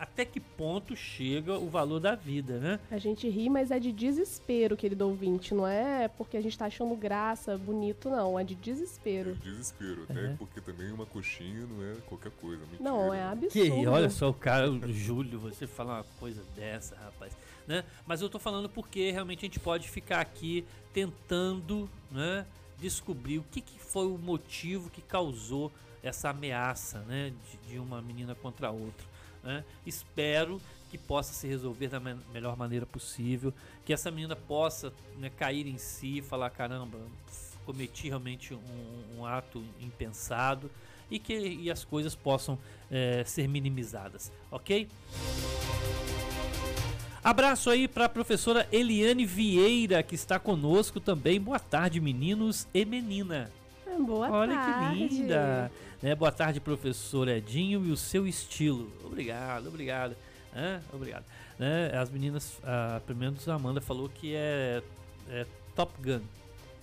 [0.00, 2.80] Até que ponto chega o valor da vida, né?
[2.90, 5.52] A gente ri, mas é de desespero, querido ouvinte.
[5.52, 8.38] Não é porque a gente tá achando graça, bonito, não.
[8.38, 9.34] É de desespero.
[9.34, 12.62] Desespero, até porque também uma coxinha não é qualquer coisa.
[12.62, 12.82] Mentira.
[12.82, 13.52] Não, é absurdo.
[13.52, 17.36] Que, olha só o cara, o Júlio, você fala uma coisa dessa, rapaz,
[17.66, 17.84] né?
[18.06, 22.46] Mas eu tô falando porque realmente a gente pode ficar aqui tentando, né,
[22.78, 25.70] descobrir o que, que foi o motivo que causou
[26.02, 29.06] essa ameaça, né, de, de uma menina contra a outra,
[29.42, 29.64] né?
[29.86, 30.60] Espero
[30.90, 35.66] que possa se resolver da me- melhor maneira possível, que essa menina possa né, cair
[35.66, 36.98] em si falar, caramba,
[37.64, 40.70] cometi realmente um, um ato impensado
[41.10, 42.58] e que e as coisas possam
[42.90, 44.88] eh, ser minimizadas, ok?
[47.22, 51.38] Abraço aí para a professora Eliane Vieira, que está conosco também.
[51.38, 53.50] Boa tarde, meninos e menina.
[54.00, 55.08] Ah, Boa Olha tarde.
[55.08, 55.70] que linda.
[56.02, 56.14] Né?
[56.14, 58.90] Boa tarde, professor Edinho e o seu estilo.
[59.04, 60.16] Obrigado, obrigado.
[60.54, 60.80] Hã?
[60.92, 61.24] Obrigado.
[61.58, 61.90] Né?
[61.96, 64.82] As meninas, a, pelo menos a Amanda falou que é,
[65.28, 65.46] é
[65.76, 66.20] Top Gun.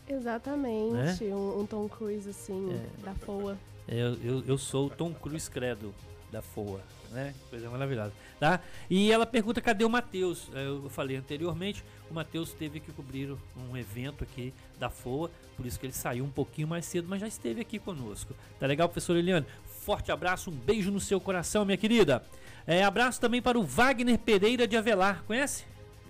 [0.08, 1.24] Exatamente.
[1.26, 3.04] Um, um Tom Cruise, assim, É.
[3.04, 3.58] da FOA.
[3.88, 5.94] Eu, eu, eu sou o Tom Cruise Credo
[6.32, 6.82] da FOA,
[7.12, 7.34] né?
[7.50, 8.60] Coisa maravilhosa, tá?
[8.90, 10.50] E ela pergunta cadê o Matheus?
[10.54, 15.66] É, Eu falei anteriormente, o Matheus teve que cobrir um evento aqui da FOA, por
[15.66, 18.34] isso que ele saiu um pouquinho mais cedo, mas já esteve aqui conosco.
[18.60, 19.46] Tá legal, professor Eliane?
[19.66, 22.24] Forte abraço, um beijo no seu coração, minha querida.
[22.66, 25.24] É, abraço também para o Wagner Pereira de Avelar.
[25.26, 25.66] Conhece?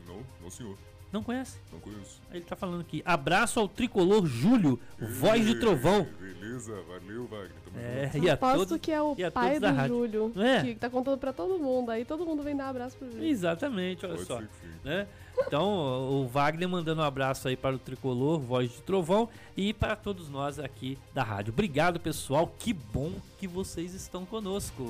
[0.08, 0.78] Não, não senhor.
[1.12, 1.58] Não conhece?
[1.72, 2.22] Não conheço.
[2.32, 3.02] Ele tá falando aqui.
[3.06, 6.06] Abraço ao tricolor Júlio, voz de trovão.
[6.20, 7.52] Beleza, valeu, Wagner.
[7.64, 8.26] Tamo É, junto.
[8.26, 9.88] e a todos, que é o pai do.
[9.88, 10.62] Júlio, é?
[10.64, 11.92] que tá contando pra todo mundo.
[11.92, 13.26] Aí todo mundo vem dar abraço pro Júlio.
[13.26, 14.40] Exatamente, olha Pode só.
[14.40, 14.74] ser que sim.
[14.84, 15.08] né?
[15.40, 15.68] Então,
[16.24, 20.30] o Wagner mandando um abraço aí para o Tricolor, Voz de Trovão, e para todos
[20.30, 21.54] nós aqui da rádio.
[21.54, 22.52] Obrigado, pessoal.
[22.58, 24.84] Que bom que vocês estão conosco.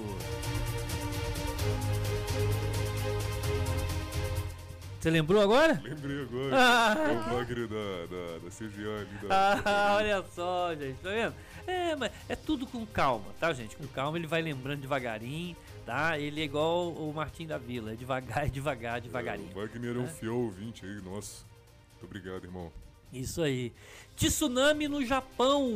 [5.08, 5.82] Você lembrou agora?
[5.82, 6.50] Lembrei agora.
[6.52, 6.96] Ah.
[6.98, 9.62] É o Wagner da, da, da CGA ali da.
[9.64, 11.34] Ah, olha só, gente, tá vendo?
[11.66, 13.78] É, mas é tudo com calma, tá, gente?
[13.78, 15.56] Com calma, ele vai lembrando devagarinho,
[15.86, 16.20] tá?
[16.20, 19.50] Ele é igual o Martim da Vila, é devagar, devagar, devagarinho.
[19.50, 20.10] É, o Wagner é um né?
[20.10, 21.46] fiel ouvinte aí, nossa.
[21.94, 22.70] Muito obrigado, irmão.
[23.14, 23.72] Isso aí.
[24.14, 25.72] Tsunami no Japão.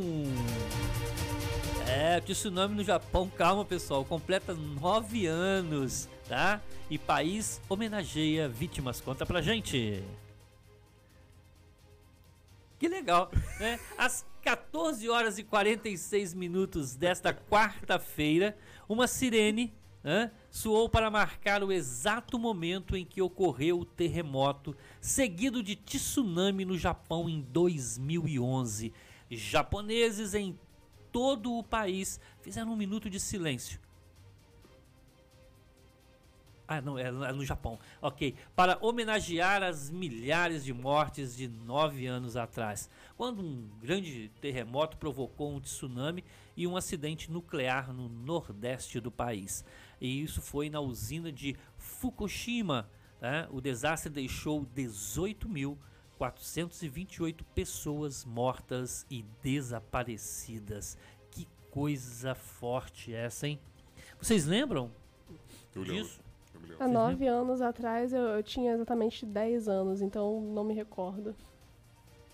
[1.87, 6.61] É, tsunami no Japão, calma pessoal, completa nove anos, tá?
[6.89, 9.01] E país homenageia vítimas.
[9.01, 10.01] Conta pra gente.
[12.79, 13.29] Que legal,
[13.59, 13.77] né?
[13.97, 18.57] Às 14 horas e 46 minutos desta quarta-feira,
[18.87, 25.61] uma sirene né, soou para marcar o exato momento em que ocorreu o terremoto, seguido
[25.61, 28.93] de tsunami no Japão em 2011.
[29.29, 30.57] Japoneses em
[31.11, 33.80] todo o país fizeram um minuto de silêncio.
[36.73, 37.77] Ah, não, é no é no Japão.
[38.01, 38.33] Ok.
[38.55, 45.53] Para homenagear as milhares de mortes de nove anos atrás, quando um grande terremoto provocou
[45.53, 46.23] um tsunami
[46.55, 49.65] e um acidente nuclear no nordeste do país.
[49.99, 52.89] E isso foi na usina de Fukushima.
[53.19, 53.49] tá?
[53.51, 60.97] O desastre deixou 18.428 pessoas mortas e desaparecidas.
[61.29, 63.59] Que coisa forte essa, hein?
[64.21, 64.89] Vocês lembram
[65.75, 66.11] Eu disso?
[66.17, 66.30] Lembro.
[66.79, 71.35] Há nove anos atrás eu, eu tinha exatamente 10 anos, então não me recordo.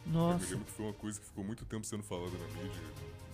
[0.05, 0.45] Eu me Nossa.
[0.51, 2.82] lembro que foi uma coisa que ficou muito tempo sendo falada na mídia.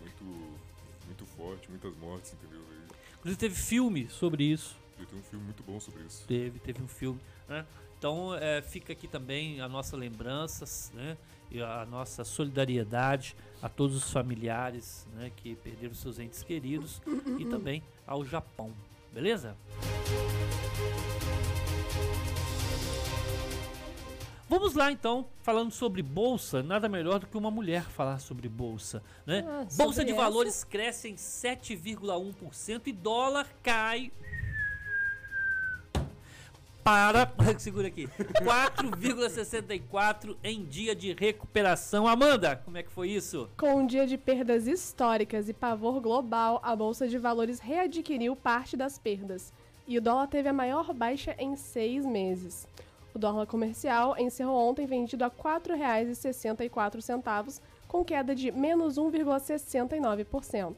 [0.01, 0.59] Muito,
[1.05, 2.61] muito forte, muitas mortes, entendeu?
[2.61, 4.75] E Inclusive teve filme sobre isso.
[4.99, 6.25] e tem um filme muito bom sobre isso.
[6.27, 7.65] Teve, teve um filme, né?
[7.97, 11.17] Então é, fica aqui também a nossa lembranças, né?
[11.49, 17.01] E a nossa solidariedade a todos os familiares né, que perderam seus entes queridos
[17.39, 18.73] e também ao Japão,
[19.14, 19.55] beleza?
[24.49, 29.01] Vamos lá então, falando sobre bolsa, nada melhor do que uma mulher falar sobre bolsa,
[29.26, 29.43] né?
[29.47, 30.22] Ah, bolsa de essa?
[30.22, 34.11] valores cresce em 7,1% e dólar cai
[36.84, 42.05] para, segura aqui, 4,64 em dia de recuperação.
[42.07, 43.49] Amanda, como é que foi isso?
[43.57, 48.75] Com um dia de perdas históricas e pavor global, a Bolsa de Valores readquiriu parte
[48.75, 49.53] das perdas.
[49.88, 52.67] E o dólar teve a maior baixa em seis meses.
[53.13, 60.75] O dólar comercial encerrou ontem vendido a R$ 4,64, com queda de menos 1,69%.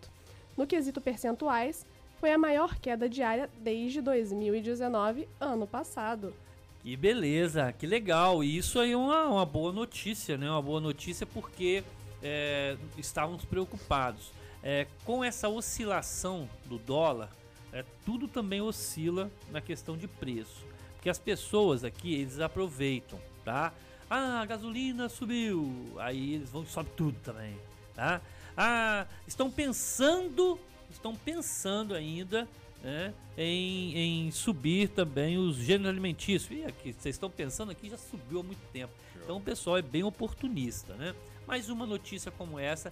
[0.58, 1.86] No quesito percentuais,
[2.26, 6.34] foi a maior queda diária desde 2019, ano passado.
[6.82, 8.43] Que beleza, que legal.
[8.43, 10.49] E isso aí é uma, uma boa notícia, né?
[10.49, 11.84] Uma boa notícia porque
[12.23, 14.32] é, estávamos preocupados.
[14.63, 17.30] É, com essa oscilação do dólar,
[17.71, 20.65] é, tudo também oscila na questão de preço.
[20.95, 23.71] Porque as pessoas aqui, eles aproveitam, tá?
[24.09, 25.93] Ah, a gasolina subiu.
[25.99, 27.55] Aí eles vão e sobe tudo também,
[27.93, 28.19] tá?
[28.57, 30.59] Ah, estão pensando,
[30.96, 32.48] estão pensando ainda
[32.84, 36.60] né, em, em subir também os gêneros alimentícios.
[36.60, 38.93] E aqui, vocês estão pensando aqui, já subiu há muito tempo.
[39.24, 41.16] Então o pessoal é bem oportunista, né?
[41.48, 42.91] Mas uma notícia como essa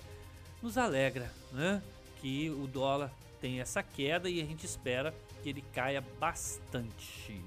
[0.62, 1.82] nos alegra, né?
[2.22, 7.39] Que o dólar tem essa queda e a gente espera que ele caia bastante.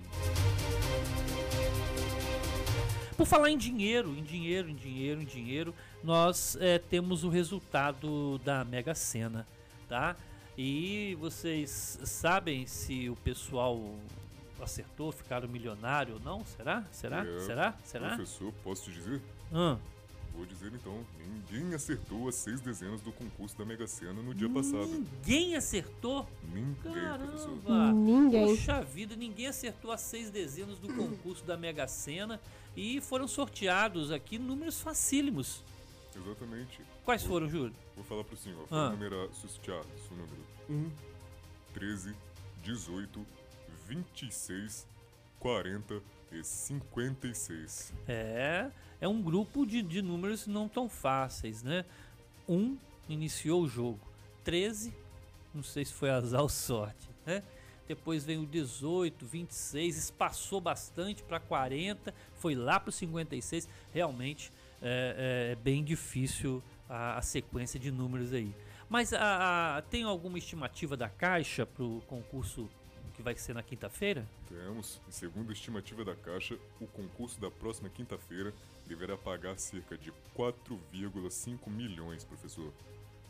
[3.17, 8.39] Por falar em dinheiro, em dinheiro, em dinheiro, em dinheiro, nós eh, temos o resultado
[8.45, 9.47] da Mega Sena,
[9.89, 10.15] tá?
[10.57, 13.79] E vocês sabem se o pessoal
[14.61, 16.45] acertou, ficaram milionário ou não?
[16.47, 16.85] Será?
[16.91, 17.27] Será?
[17.27, 17.75] É, Será?
[17.85, 18.09] Será?
[18.17, 19.21] Professor, posso te dizer?
[19.53, 19.79] Hã?
[20.35, 24.49] Vou dizer então, ninguém acertou as seis dezenas do concurso da Mega Sena no dia
[24.51, 24.87] passado.
[24.87, 26.29] Ninguém acertou?
[26.53, 27.59] Ninguém, professor.
[27.67, 27.93] Caramba!
[27.93, 28.47] Ninguém.
[28.47, 32.39] Puxa vida, ninguém acertou as seis dezenas do concurso da Mega Sena
[32.77, 35.63] e foram sorteados aqui números facílimos.
[36.17, 36.81] Exatamente.
[37.05, 37.75] Quais foram, Júlio?
[37.95, 38.67] Vou falar pro senhor.
[38.67, 38.89] Foi Ah.
[38.89, 39.87] o número sorteado.
[40.11, 40.91] O número 1,
[41.75, 42.15] 13,
[42.63, 43.27] 18,
[43.87, 44.87] 26,
[45.39, 46.03] 40
[46.33, 47.93] e 56.
[48.09, 51.85] É, é um grupo de, de números não tão fáceis, né?
[52.49, 52.77] Um
[53.09, 54.01] iniciou o jogo.
[54.43, 54.93] 13,
[55.55, 57.43] não sei se foi azar ou sorte, né?
[57.87, 63.69] Depois vem o 18, 26, espaçou bastante para 40, foi lá para 56.
[63.93, 64.51] Realmente
[64.83, 68.55] é, é bem difícil a, a sequência de números aí.
[68.89, 72.69] Mas a, a- tem alguma estimativa da Caixa para o concurso
[73.15, 74.27] que vai ser na quinta-feira?
[74.49, 78.53] Temos, e segundo a estimativa da Caixa, o concurso da próxima quinta-feira
[78.87, 82.73] deverá pagar cerca de 4,5 milhões, professor.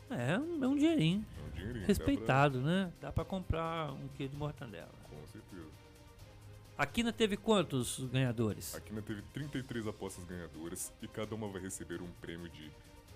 [0.09, 1.25] É, um- é um dinheirinho.
[1.37, 1.81] É um dinheirinho.
[1.81, 2.91] dá Respeitado, né?
[3.01, 4.89] Dá pra comprar um quilo de mortandela.
[5.09, 5.67] pra- Com certeza.
[6.77, 8.75] A Quina teve quantos ganhadores?
[8.75, 12.69] A Quina teve 33 apostas ganhadoras e cada uma vai receber um prêmio de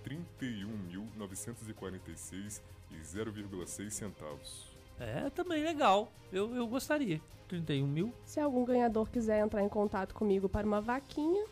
[0.03, 2.59] 31.946
[2.89, 4.65] e 0,6 centavos.
[4.99, 6.11] É, também legal.
[6.33, 7.21] Eu, eu gostaria.
[7.47, 8.11] 31 mil.
[8.25, 11.45] Se algum ganhador quiser entrar em contato comigo para uma vaquinha,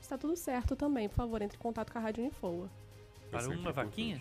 [0.00, 1.08] está tudo certo também.
[1.08, 2.68] Por favor, entre em contato com a Rádio Unifoa.
[3.30, 4.20] Para uma vaquinha?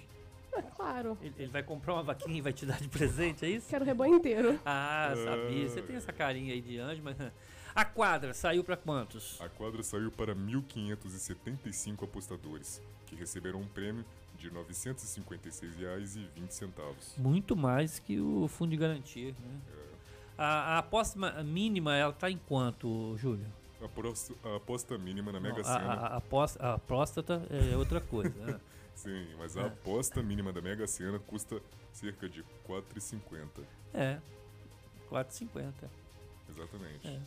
[0.54, 1.18] É claro.
[1.22, 3.70] Ele, ele vai comprar uma vaquinha e vai te dar de presente, é isso?
[3.70, 4.60] Quero o rebanho inteiro.
[4.66, 5.70] Ah, sabia.
[5.70, 7.16] Você tem essa carinha aí de anjo, mas.
[7.74, 9.39] A quadra saiu pra quantos?
[9.39, 14.04] A quadra saiu para 1.575 apostadores, que receberão um prêmio
[14.38, 17.18] de R$ 956,20.
[17.18, 19.60] Muito mais que o fundo de garantia, né?
[20.38, 23.45] A, a aposta ma- mínima, ela tá em quanto, Júlio?
[23.82, 23.86] A,
[24.49, 25.80] a aposta mínima na Mega a, Sena.
[25.80, 28.34] a, a, após- a próstata é outra coisa.
[28.45, 28.60] né?
[28.96, 31.62] Sim, mas a aposta mínima da Mega Sena custa
[31.92, 33.64] cerca de R$ 4,50.
[33.94, 34.20] É,
[35.10, 35.89] 4,50.
[36.50, 37.08] Exatamente.
[37.08, 37.20] É.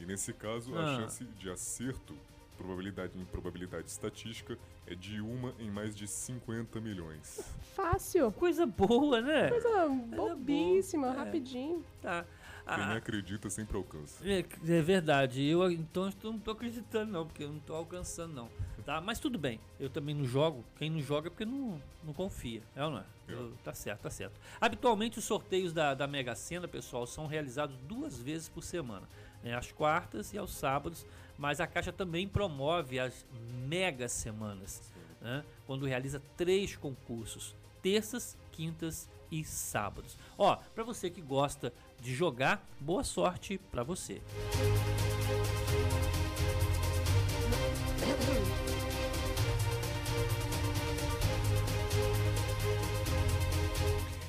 [0.00, 0.82] E nesse caso, Ah.
[0.82, 2.14] a chance de acerto,
[2.56, 7.40] probabilidade em probabilidade estatística, é de uma em mais de 50 milhões.
[7.74, 8.32] Fácil.
[8.32, 9.48] Coisa boa, né?
[9.48, 11.08] Coisa bobíssima.
[11.08, 11.16] É.
[11.16, 11.84] rapidinho.
[12.00, 12.24] Tá.
[12.64, 14.22] Quem Ah, acredita sempre alcança.
[14.28, 15.42] é, é verdade.
[15.42, 18.50] Eu então eu não tô acreditando não, porque eu não tô alcançando não.
[18.88, 19.02] Tá?
[19.02, 19.60] Mas tudo bem.
[19.78, 20.64] Eu também não jogo.
[20.78, 22.62] Quem não joga é porque não, não confia.
[22.74, 23.04] É ou não é?
[23.28, 24.40] Eu- tá certo, tá certo.
[24.58, 29.06] Habitualmente os sorteios da, da Mega Sena, pessoal, são realizados duas vezes por semana.
[29.42, 29.54] Né?
[29.54, 31.04] Às quartas e aos sábados.
[31.36, 33.26] Mas a Caixa também promove as
[33.68, 34.90] Mega Semanas.
[35.20, 35.44] né?
[35.66, 37.54] Quando realiza três concursos.
[37.82, 40.16] Terças, quintas e sábados.
[40.38, 44.22] Ó, pra você que gosta de jogar, boa sorte pra você.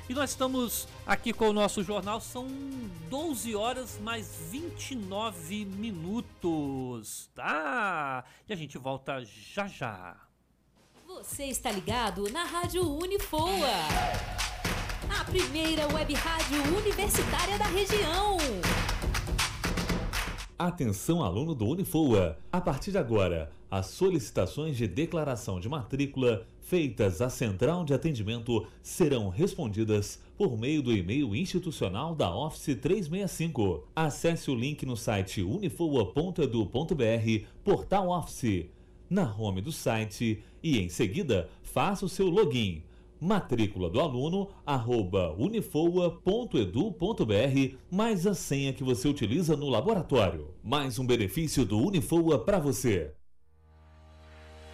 [0.10, 2.48] E nós estamos aqui com o nosso jornal, são
[3.12, 8.24] 12 horas mais 29 minutos, tá?
[8.48, 10.18] E a gente volta já já.
[11.06, 13.70] Você está ligado na Rádio Unifoa.
[15.16, 18.38] A primeira web rádio universitária da região.
[20.58, 22.36] Atenção aluno do Unifoa!
[22.52, 28.68] A partir de agora, as solicitações de declaração de matrícula feitas à Central de Atendimento
[28.84, 33.88] serão respondidas por meio do e-mail institucional da Office 365.
[33.96, 38.68] Acesse o link no site unifoa.edu.br, portal Office,
[39.10, 42.84] na home do site e em seguida faça o seu login
[43.20, 50.54] matrícula do aluno arroba unifoa.edu.br mais a senha que você utiliza no laboratório.
[50.64, 53.19] Mais um benefício do Unifoa para você.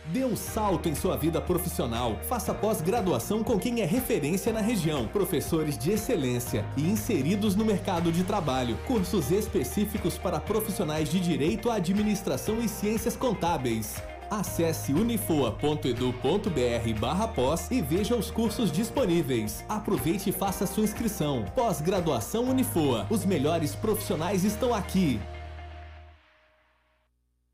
[0.08, 2.18] Dê um salto em sua vida profissional.
[2.30, 5.08] Faça pós-graduação com quem é referência na região.
[5.08, 8.78] Professores de excelência e inseridos no mercado de trabalho.
[8.86, 13.96] Cursos específicos para profissionais de direito, administração e ciências contábeis.
[14.30, 19.64] Acesse unifoa.edu.br barra pós e veja os cursos disponíveis.
[19.68, 21.46] Aproveite e faça sua inscrição.
[21.56, 23.08] Pós-graduação Unifoa.
[23.10, 25.20] Os melhores profissionais estão aqui.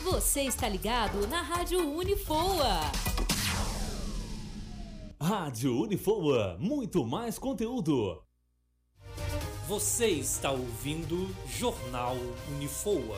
[0.02, 2.80] Você está ligado na Rádio Unifoa.
[5.20, 8.20] Rádio Unifoa, muito mais conteúdo.
[9.68, 12.16] Você está ouvindo Jornal
[12.50, 13.16] Unifoa.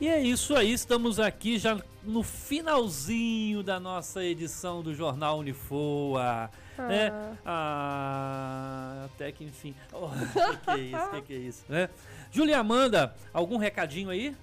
[0.00, 6.50] E é isso aí, estamos aqui já no finalzinho da nossa edição do Jornal Unifoa.
[6.78, 7.12] Né?
[7.44, 9.74] Ah, até que enfim.
[9.92, 11.10] O que, que é isso?
[11.10, 11.64] Que que é isso?
[11.68, 11.90] Né?
[12.32, 14.34] Júlia Amanda, algum recadinho aí?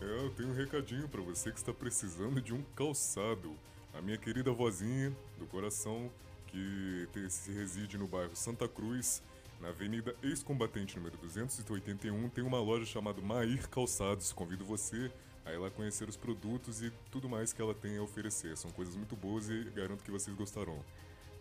[0.00, 3.52] É, eu tenho um recadinho pra você que está precisando de um calçado.
[3.98, 6.08] A minha querida vozinha do coração,
[6.46, 9.20] que se reside no bairro Santa Cruz,
[9.64, 14.30] na Avenida Ex-Combatente número 281, tem uma loja chamada Mair Calçados.
[14.30, 15.10] Convido você
[15.42, 18.58] a ir lá conhecer os produtos e tudo mais que ela tem a oferecer.
[18.58, 20.78] São coisas muito boas e garanto que vocês gostarão.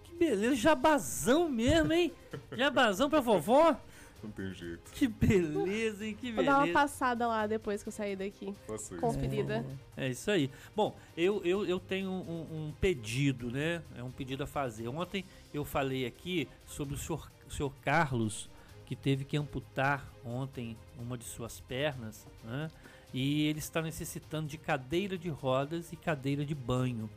[0.06, 2.14] Que beleza, jabazão mesmo, hein?
[2.56, 3.76] Jabazão pra vovó?
[4.24, 4.90] Não tem jeito.
[4.94, 6.16] Que beleza, hein?
[6.16, 6.80] Que Vou dar uma beleza.
[6.80, 8.56] passada lá depois que eu sair daqui.
[8.66, 9.02] Faça isso.
[9.02, 9.66] Conferida.
[9.98, 10.50] É isso aí.
[10.74, 13.82] Bom, eu, eu, eu tenho um, um pedido, né?
[13.98, 14.88] É um pedido a fazer.
[14.88, 18.50] Ontem eu falei aqui sobre o senhor, senhor Carlos,
[18.86, 22.70] que teve que amputar ontem uma de suas pernas, né?
[23.14, 27.10] E ele está necessitando de cadeira de rodas e cadeira de banho.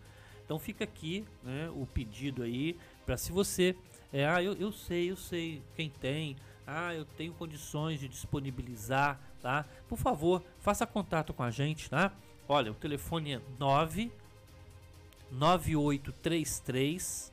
[0.44, 3.74] Então fica aqui né, o pedido aí para se você.
[4.12, 6.36] É, ah, eu, eu sei, eu sei quem tem.
[6.66, 9.64] Ah, eu tenho condições de disponibilizar, tá?
[9.88, 12.12] Por favor, faça contato com a gente, tá?
[12.48, 14.12] Olha, o telefone é 9
[15.32, 17.32] 9833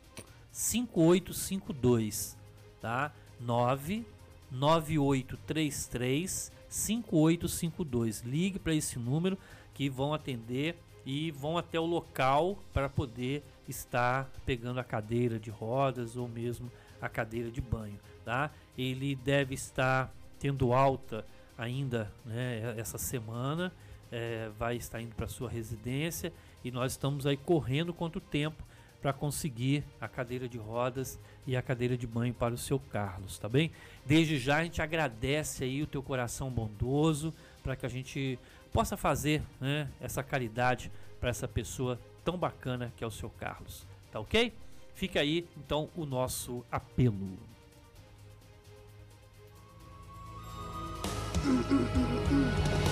[0.52, 2.38] 5852,
[2.84, 3.12] tá?
[3.40, 4.06] 9
[4.52, 8.22] 9833 5852.
[8.22, 9.38] Ligue para esse número
[9.74, 10.76] que vão atender
[11.06, 16.70] e vão até o local para poder estar pegando a cadeira de rodas ou mesmo
[17.02, 18.52] a cadeira de banho, tá?
[18.78, 21.26] Ele deve estar tendo alta
[21.58, 23.72] ainda, né, essa semana,
[24.12, 28.64] é, vai estar indo para sua residência e nós estamos aí correndo quanto tempo
[29.04, 33.38] para conseguir a cadeira de rodas e a cadeira de banho para o seu Carlos,
[33.38, 33.70] tá bem?
[34.06, 38.40] Desde já a gente agradece aí o teu coração bondoso para que a gente
[38.72, 40.90] possa fazer né, essa caridade
[41.20, 44.54] para essa pessoa tão bacana que é o seu Carlos, tá ok?
[44.96, 47.38] Fica aí então o nosso apelo.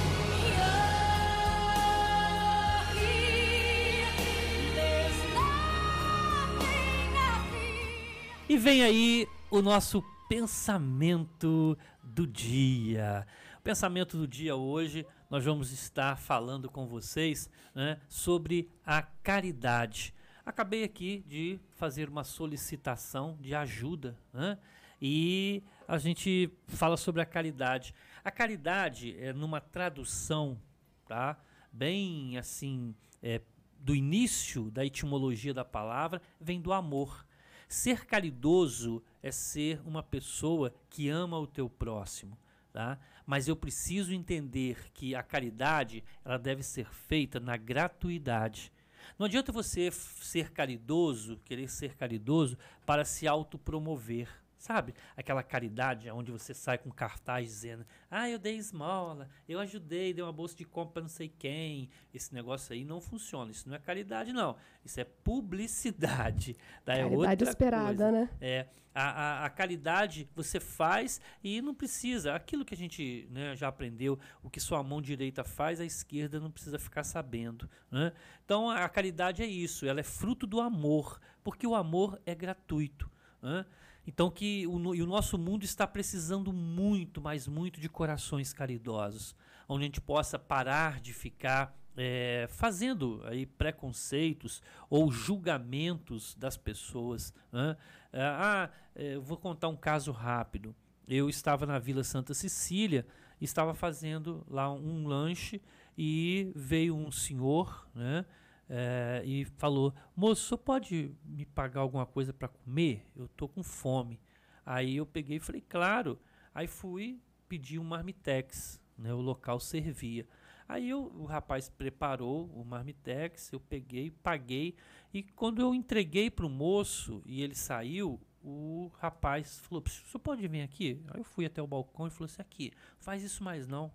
[8.51, 13.25] E vem aí o nosso pensamento do dia.
[13.57, 20.13] O pensamento do dia hoje, nós vamos estar falando com vocês né, sobre a caridade.
[20.45, 24.57] acabei aqui de fazer uma solicitação de ajuda, né?
[25.01, 27.95] E a gente fala sobre a caridade.
[28.21, 30.59] A caridade é numa tradução,
[31.07, 31.39] tá?
[31.71, 32.93] Bem assim,
[33.23, 33.39] é,
[33.79, 37.25] do início da etimologia da palavra, vem do amor.
[37.71, 42.37] Ser caridoso é ser uma pessoa que ama o teu próximo,
[42.73, 42.99] tá?
[43.25, 48.73] Mas eu preciso entender que a caridade, ela deve ser feita na gratuidade.
[49.17, 54.27] Não adianta você ser caridoso, querer ser caridoso para se autopromover.
[54.61, 54.93] Sabe?
[55.17, 60.23] Aquela caridade onde você sai com cartaz dizendo: Ah, eu dei esmola, eu ajudei, dei
[60.23, 61.89] uma bolsa de compra pra não sei quem.
[62.13, 63.49] Esse negócio aí não funciona.
[63.49, 64.55] Isso não é caridade, não.
[64.85, 66.55] Isso é publicidade.
[66.85, 66.93] Tá?
[66.93, 68.11] É Caridade outra esperada, coisa.
[68.11, 68.29] né?
[68.39, 69.03] É, a,
[69.41, 72.35] a, a caridade você faz e não precisa.
[72.35, 76.39] Aquilo que a gente né, já aprendeu, o que sua mão direita faz, a esquerda
[76.39, 77.67] não precisa ficar sabendo.
[77.89, 78.11] né?
[78.45, 83.09] Então a caridade é isso, ela é fruto do amor, porque o amor é gratuito.
[83.41, 83.65] né?
[84.05, 89.35] Então que o, e o nosso mundo está precisando muito, mas muito de corações caridosos,
[89.67, 97.33] onde a gente possa parar de ficar é, fazendo aí preconceitos ou julgamentos das pessoas.
[97.51, 97.77] né?
[98.13, 100.75] Ah, é, vou contar um caso rápido.
[101.07, 103.05] Eu estava na Vila Santa Cecília,
[103.39, 105.61] estava fazendo lá um lanche
[105.97, 108.25] e veio um senhor, né?
[108.73, 113.05] É, e falou: Moço, pode me pagar alguma coisa para comer?
[113.13, 114.17] Eu tô com fome.
[114.65, 116.17] Aí eu peguei e falei: Claro.
[116.55, 117.19] Aí fui
[117.49, 119.13] pedir um marmitex, né?
[119.13, 120.25] O local servia.
[120.69, 124.73] Aí eu- o rapaz preparou o marmitex, eu peguei, paguei
[125.13, 130.19] e quando eu entreguei para o moço e ele saiu, o rapaz falou: "O senhor
[130.23, 131.01] pode vir aqui?
[131.09, 133.91] Aí eu fui até o balcão e falou assim: aqui, faz isso mais não.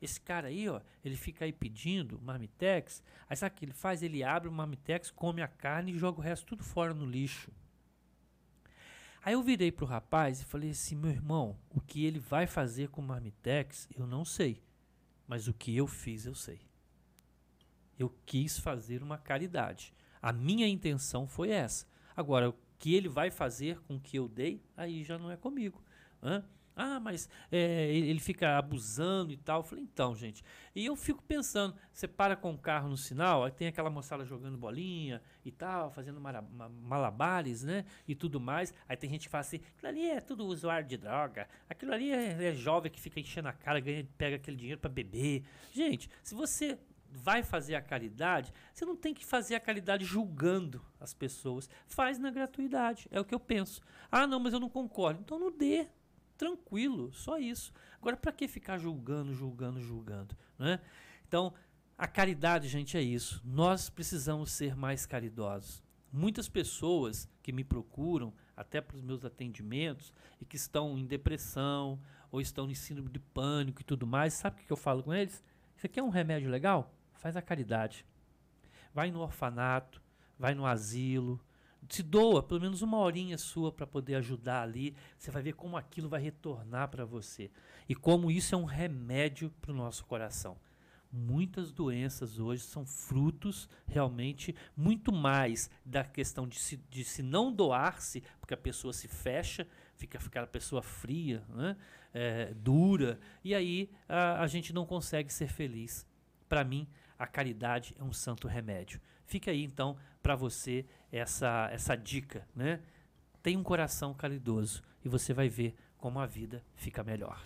[0.00, 3.02] Esse cara aí, ó, ele fica aí pedindo marmitex.
[3.28, 4.02] Aí sabe o que ele faz?
[4.02, 7.50] Ele abre o marmitex, come a carne e joga o resto tudo fora no lixo.
[9.24, 12.88] Aí eu virei pro rapaz e falei assim: meu irmão, o que ele vai fazer
[12.88, 14.62] com o marmitex, eu não sei.
[15.26, 16.60] Mas o que eu fiz, eu sei.
[17.98, 19.92] Eu quis fazer uma caridade.
[20.22, 21.86] A minha intenção foi essa.
[22.16, 25.36] Agora, o que ele vai fazer com o que eu dei, aí já não é
[25.36, 25.82] comigo.
[26.22, 26.44] hã?
[26.80, 29.58] Ah, mas é, ele fica abusando e tal.
[29.58, 30.44] Eu falei, então, gente.
[30.76, 34.24] E eu fico pensando, você para com o carro no sinal, aí tem aquela moçada
[34.24, 37.84] jogando bolinha e tal, fazendo malabares, né?
[38.06, 38.72] E tudo mais.
[38.88, 42.12] Aí tem gente que fala assim, aquilo ali é tudo usuário de droga, aquilo ali
[42.12, 45.42] é, é jovem que fica enchendo a cara, ganha, pega aquele dinheiro para beber.
[45.72, 46.78] Gente, se você
[47.10, 51.68] vai fazer a caridade, você não tem que fazer a caridade julgando as pessoas.
[51.86, 53.80] Faz na gratuidade, é o que eu penso.
[54.12, 55.20] Ah, não, mas eu não concordo.
[55.20, 55.88] Então não dê.
[56.38, 57.72] Tranquilo, só isso.
[58.00, 60.36] Agora, para que ficar julgando, julgando, julgando?
[60.56, 60.80] Né?
[61.26, 61.52] Então,
[61.98, 63.42] a caridade, gente, é isso.
[63.44, 65.82] Nós precisamos ser mais caridosos.
[66.12, 72.00] Muitas pessoas que me procuram, até para os meus atendimentos, e que estão em depressão,
[72.30, 75.12] ou estão em síndrome de pânico e tudo mais, sabe o que eu falo com
[75.12, 75.42] eles?
[75.76, 76.94] Isso aqui é um remédio legal?
[77.14, 78.06] Faz a caridade.
[78.94, 80.00] Vai no orfanato,
[80.38, 81.40] vai no asilo,
[81.88, 84.94] se doa pelo menos uma horinha sua para poder ajudar ali.
[85.18, 87.50] Você vai ver como aquilo vai retornar para você
[87.88, 90.56] e como isso é um remédio para o nosso coração.
[91.10, 97.50] Muitas doenças hoje são frutos realmente muito mais da questão de se, de se não
[97.50, 101.76] doar-se, porque a pessoa se fecha, fica aquela pessoa fria, né?
[102.12, 106.06] É, dura, e aí a, a gente não consegue ser feliz.
[106.46, 106.86] Para mim,
[107.18, 109.00] a caridade é um santo remédio.
[109.24, 112.80] Fica aí então para você essa essa dica, né?
[113.42, 117.40] Tenha um coração caridoso e você vai ver como a vida fica melhor.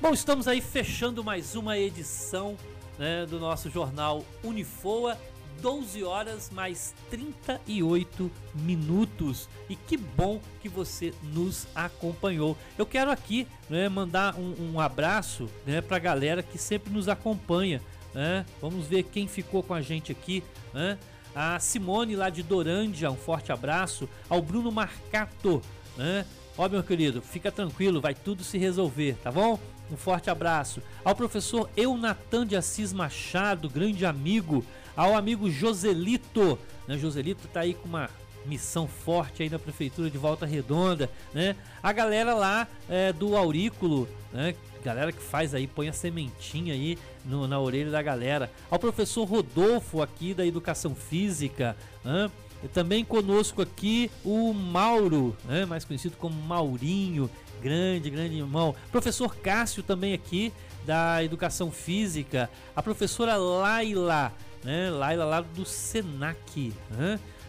[0.00, 2.56] Bom, estamos aí fechando mais uma edição
[2.98, 5.16] né, do nosso jornal Unifoa.
[5.60, 9.48] 12 horas mais 38 minutos.
[9.68, 12.58] E que bom que você nos acompanhou.
[12.76, 17.08] Eu quero aqui né, mandar um, um abraço né, para a galera que sempre nos
[17.08, 17.80] acompanha.
[18.14, 18.44] Né?
[18.60, 20.42] Vamos ver quem ficou com a gente aqui.
[20.72, 20.98] né?
[21.34, 24.08] A Simone lá de Dorândia, um forte abraço.
[24.28, 25.62] Ao Bruno Marcato.
[25.96, 26.26] Né?
[26.56, 29.58] Ó, meu querido, fica tranquilo, vai tudo se resolver, tá bom?
[29.90, 30.82] Um forte abraço.
[31.04, 34.64] Ao professor Eunatan de Assis Machado, grande amigo.
[34.94, 36.98] Ao amigo Joselito, né?
[36.98, 38.10] Joselito tá aí com uma
[38.44, 41.56] missão forte aí na prefeitura de Volta Redonda, né?
[41.82, 44.54] A galera lá é, do Aurículo, né?
[44.84, 48.50] Galera que faz aí, põe a sementinha aí no- na orelha da galera.
[48.70, 52.30] Ao professor Rodolfo aqui da Educação Física, né?
[52.64, 55.36] E também conosco aqui o Mauro,
[55.68, 57.28] mais conhecido como Maurinho,
[57.60, 58.74] Grande, grande irmão.
[58.90, 60.52] Professor Cássio também aqui,
[60.84, 62.50] da Educação Física.
[62.74, 64.32] A professora Laila,
[64.64, 64.90] né?
[64.90, 66.72] Laila lá do Senac.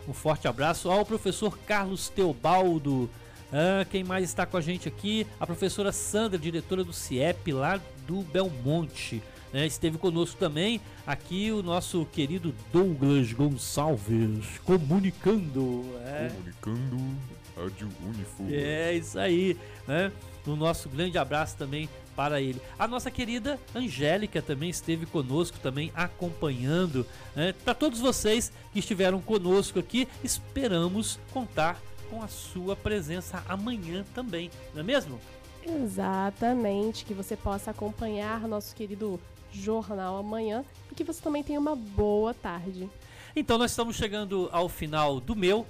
[0.07, 3.09] Um forte abraço ao professor Carlos Teobaldo.
[3.53, 5.27] Ah, quem mais está com a gente aqui?
[5.39, 9.21] A professora Sandra, diretora do CIEP lá do Belmonte.
[9.53, 9.67] né?
[9.67, 15.85] Esteve conosco também aqui o nosso querido Douglas Gonçalves, comunicando.
[16.03, 16.29] é.
[16.29, 16.97] Comunicando
[17.55, 18.49] Rádio Unifogo.
[18.51, 19.55] É isso aí,
[19.87, 20.11] né?
[20.47, 22.59] O nosso grande abraço também para ele.
[22.77, 27.05] A nossa querida Angélica também esteve conosco, também acompanhando.
[27.35, 27.53] Né?
[27.63, 34.49] Para todos vocês que estiveram conosco aqui, esperamos contar com a sua presença amanhã também,
[34.73, 35.19] não é mesmo?
[35.65, 39.19] Exatamente, que você possa acompanhar nosso querido
[39.51, 42.89] jornal amanhã e que você também tenha uma boa tarde.
[43.35, 45.65] Então nós estamos chegando ao final do meu,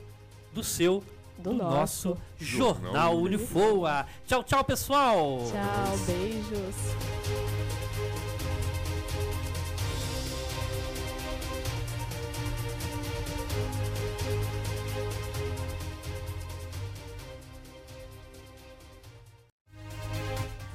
[0.54, 1.04] do seu,
[1.38, 2.10] Do do, nosso.
[2.10, 4.06] nosso Jornal Jornal Unifoa.
[4.26, 5.40] Tchau, tchau, pessoal!
[5.52, 7.83] Tchau, beijos.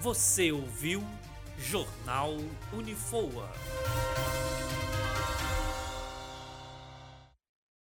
[0.00, 1.02] Você ouviu
[1.58, 2.36] Jornal
[2.72, 3.50] Unifoa.